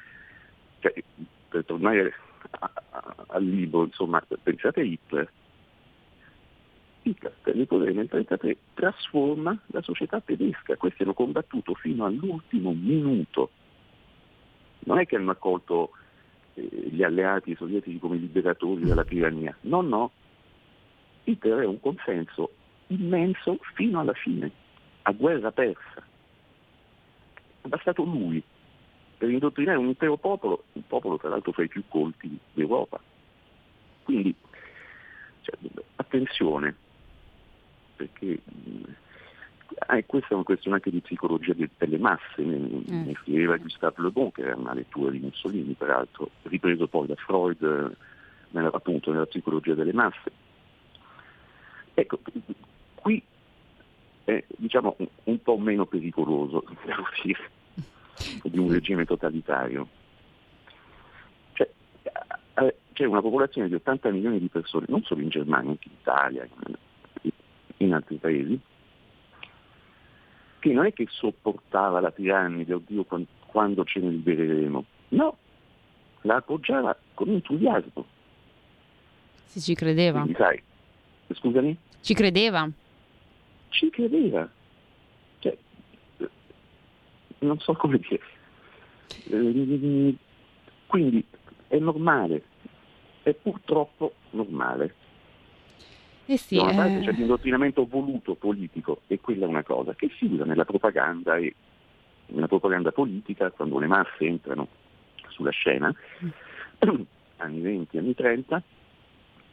[0.80, 0.92] Cioè,
[1.48, 2.14] per tornare
[2.50, 5.30] a- a- al libro, insomma, pensate a Hitler.
[7.04, 10.76] Hitler, territorio nel 1933, trasforma la società tedesca.
[10.76, 13.50] Questi hanno combattuto fino all'ultimo minuto.
[14.80, 15.90] Non è che hanno accolto
[16.54, 19.54] eh, gli alleati sovietici come liberatori dalla tirannia.
[19.62, 20.10] No, no.
[21.24, 22.52] Hitler è un consenso
[22.86, 24.50] immenso fino alla fine,
[25.02, 26.02] a guerra persa.
[27.60, 28.42] È bastato lui
[29.18, 32.98] per indottrinare un intero popolo, un popolo tra l'altro fra i più colti d'Europa.
[34.02, 34.34] Quindi,
[35.42, 35.54] cioè,
[35.96, 36.76] attenzione,
[37.96, 38.82] perché mh,
[39.86, 43.56] ah, e questa è una questione anche di psicologia de- delle masse, ne, ne scriveva
[43.56, 47.96] Gustave Le Bon, che era una lettura di Mussolini, peraltro, ripreso poi da Freud eh,
[48.50, 50.32] nella, appunto nella psicologia delle masse.
[51.94, 52.18] Ecco,
[52.94, 53.22] qui
[54.24, 57.50] è diciamo un, un po' meno pericoloso, devo dire,
[58.42, 59.88] di un regime totalitario.
[61.52, 61.70] Cioè,
[62.54, 65.94] eh, c'è una popolazione di 80 milioni di persone, non solo in Germania, anche in
[66.00, 66.48] Italia,
[67.78, 68.58] in, altri paesi,
[70.58, 75.36] che non è che sopportava la tirannide, oddio quan- quando ce ne libereremo, no,
[76.22, 78.06] la appoggiava con entusiasmo.
[79.44, 80.20] Sì, ci credeva.
[80.20, 80.62] Quindi sai,
[81.32, 81.78] scusami?
[82.00, 82.68] Ci credeva.
[83.68, 84.48] ci credeva.
[85.38, 85.56] Cioè,
[86.18, 86.30] eh,
[87.40, 88.20] non so come dire.
[89.30, 90.14] Eh,
[90.86, 91.26] Quindi
[91.68, 92.42] è normale,
[93.22, 94.94] è purtroppo normale.
[96.26, 99.94] Eh sì, Da una parte eh, c'è l'indottrinamento voluto politico e quella è una cosa
[99.94, 101.54] che si usa nella propaganda e
[102.26, 104.68] nella propaganda politica quando le masse entrano
[105.28, 105.94] sulla scena,
[107.36, 108.62] anni 20, anni 30,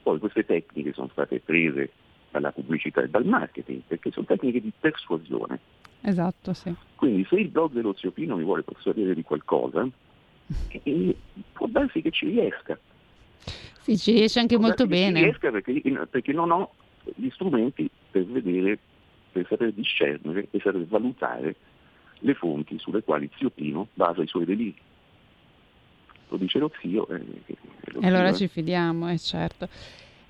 [0.04, 1.92] poi queste tecniche sono state prese
[2.32, 5.60] dalla pubblicità e dal marketing perché sono tecniche di persuasione.
[6.02, 6.74] esatto, sì.
[6.96, 9.86] Quindi se il blog dello zio Pino mi vuole persuadere di qualcosa,
[10.84, 11.16] eh,
[11.52, 12.80] può darsi che ci riesca.
[13.82, 15.24] Sì, ci riesce anche Può molto che ci bene.
[15.24, 16.74] riesca perché, perché non ho
[17.16, 18.78] gli strumenti per vedere,
[19.32, 21.56] per saper discernere e saper valutare
[22.20, 24.78] le fonti sulle quali zio Pino basa i suoi deliri.
[26.30, 27.08] Lo dice lo zio.
[27.10, 28.48] eh, eh, lo E allora zio, ci eh.
[28.48, 29.68] fidiamo, è certo.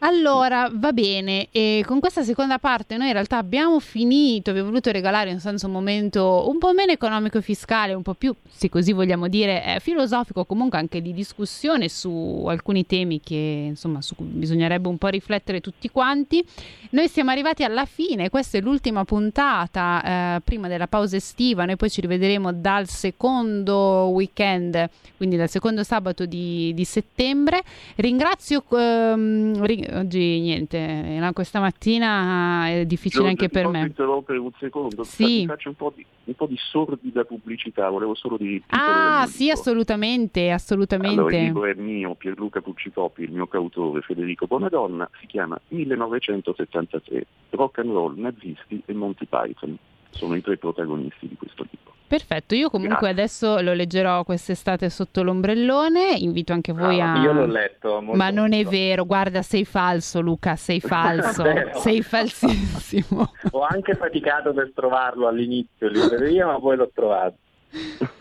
[0.04, 4.64] Allora, va bene, e con questa seconda parte noi in realtà abbiamo finito, vi ho
[4.64, 8.34] voluto regalare in senso un momento un po' meno economico e fiscale, un po' più,
[8.50, 14.02] se così vogliamo dire, eh, filosofico, comunque anche di discussione su alcuni temi che insomma
[14.02, 16.44] su cui bisognerebbe un po' riflettere tutti quanti.
[16.92, 21.76] Noi siamo arrivati alla fine, questa è l'ultima puntata eh, prima della pausa estiva, noi
[21.76, 27.62] poi ci rivedremo dal secondo weekend, quindi dal secondo sabato di, di settembre.
[27.98, 33.80] Ringrazio, ehm, ri- oggi niente, questa mattina è difficile Giorgio, anche per me.
[33.88, 35.04] interrompere un secondo?
[35.04, 35.46] Sì.
[35.48, 39.60] Faccio un po' di, un po' di sordida pubblicità, volevo solo dire Ah, sì, libro.
[39.60, 41.38] assolutamente, Allora, il assolutamente.
[41.40, 47.90] libro è mio, Pierluca Puccicoppi, il mio cautore Federico Bonadonna, si chiama 1973, Rock and
[47.92, 49.78] Roll, Nazisti e Monty Python.
[50.12, 51.92] Sono i tre protagonisti di questo libro.
[52.12, 57.16] Perfetto, io comunque adesso lo leggerò quest'estate sotto l'ombrellone, invito anche voi a...
[57.24, 58.02] Io l'ho letto.
[58.02, 58.70] molto Ma non è molto.
[58.70, 61.46] vero, guarda, sei falso Luca, sei falso,
[61.76, 63.32] sei falsissimo.
[63.52, 67.38] Ho anche faticato per trovarlo all'inizio in libreria, ma poi l'ho trovato.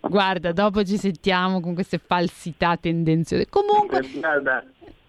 [0.00, 3.48] Guarda, dopo ci sentiamo con queste falsità tendenziose.
[3.48, 4.62] Comunque, Guarda,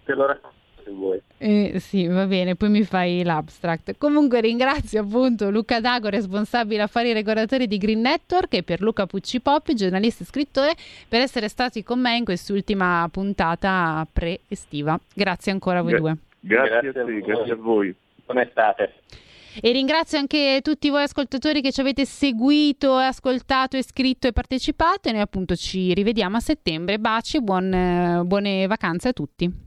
[0.06, 0.56] te lo racconto
[0.88, 1.20] se vuoi.
[1.38, 3.96] eh, sì, va bene, poi mi fai l'abstract.
[3.98, 9.74] Comunque ringrazio appunto Luca Dago, responsabile affari regolatori di Green Network e per Luca Puccipoppi,
[9.74, 10.74] giornalista e scrittore,
[11.08, 14.98] per essere stati con me in quest'ultima puntata pre-estiva.
[15.14, 16.16] Grazie ancora a voi Gra- due.
[16.40, 17.20] Grazie, Grazie a te, voi.
[17.22, 17.94] grazie a voi.
[18.24, 18.94] Buona estate.
[19.60, 25.08] E ringrazio anche tutti voi ascoltatori che ci avete seguito, ascoltato, e scritto e partecipato.
[25.08, 26.98] E noi appunto ci rivediamo a settembre.
[27.00, 29.66] Baci e buon, eh, buone vacanze a tutti.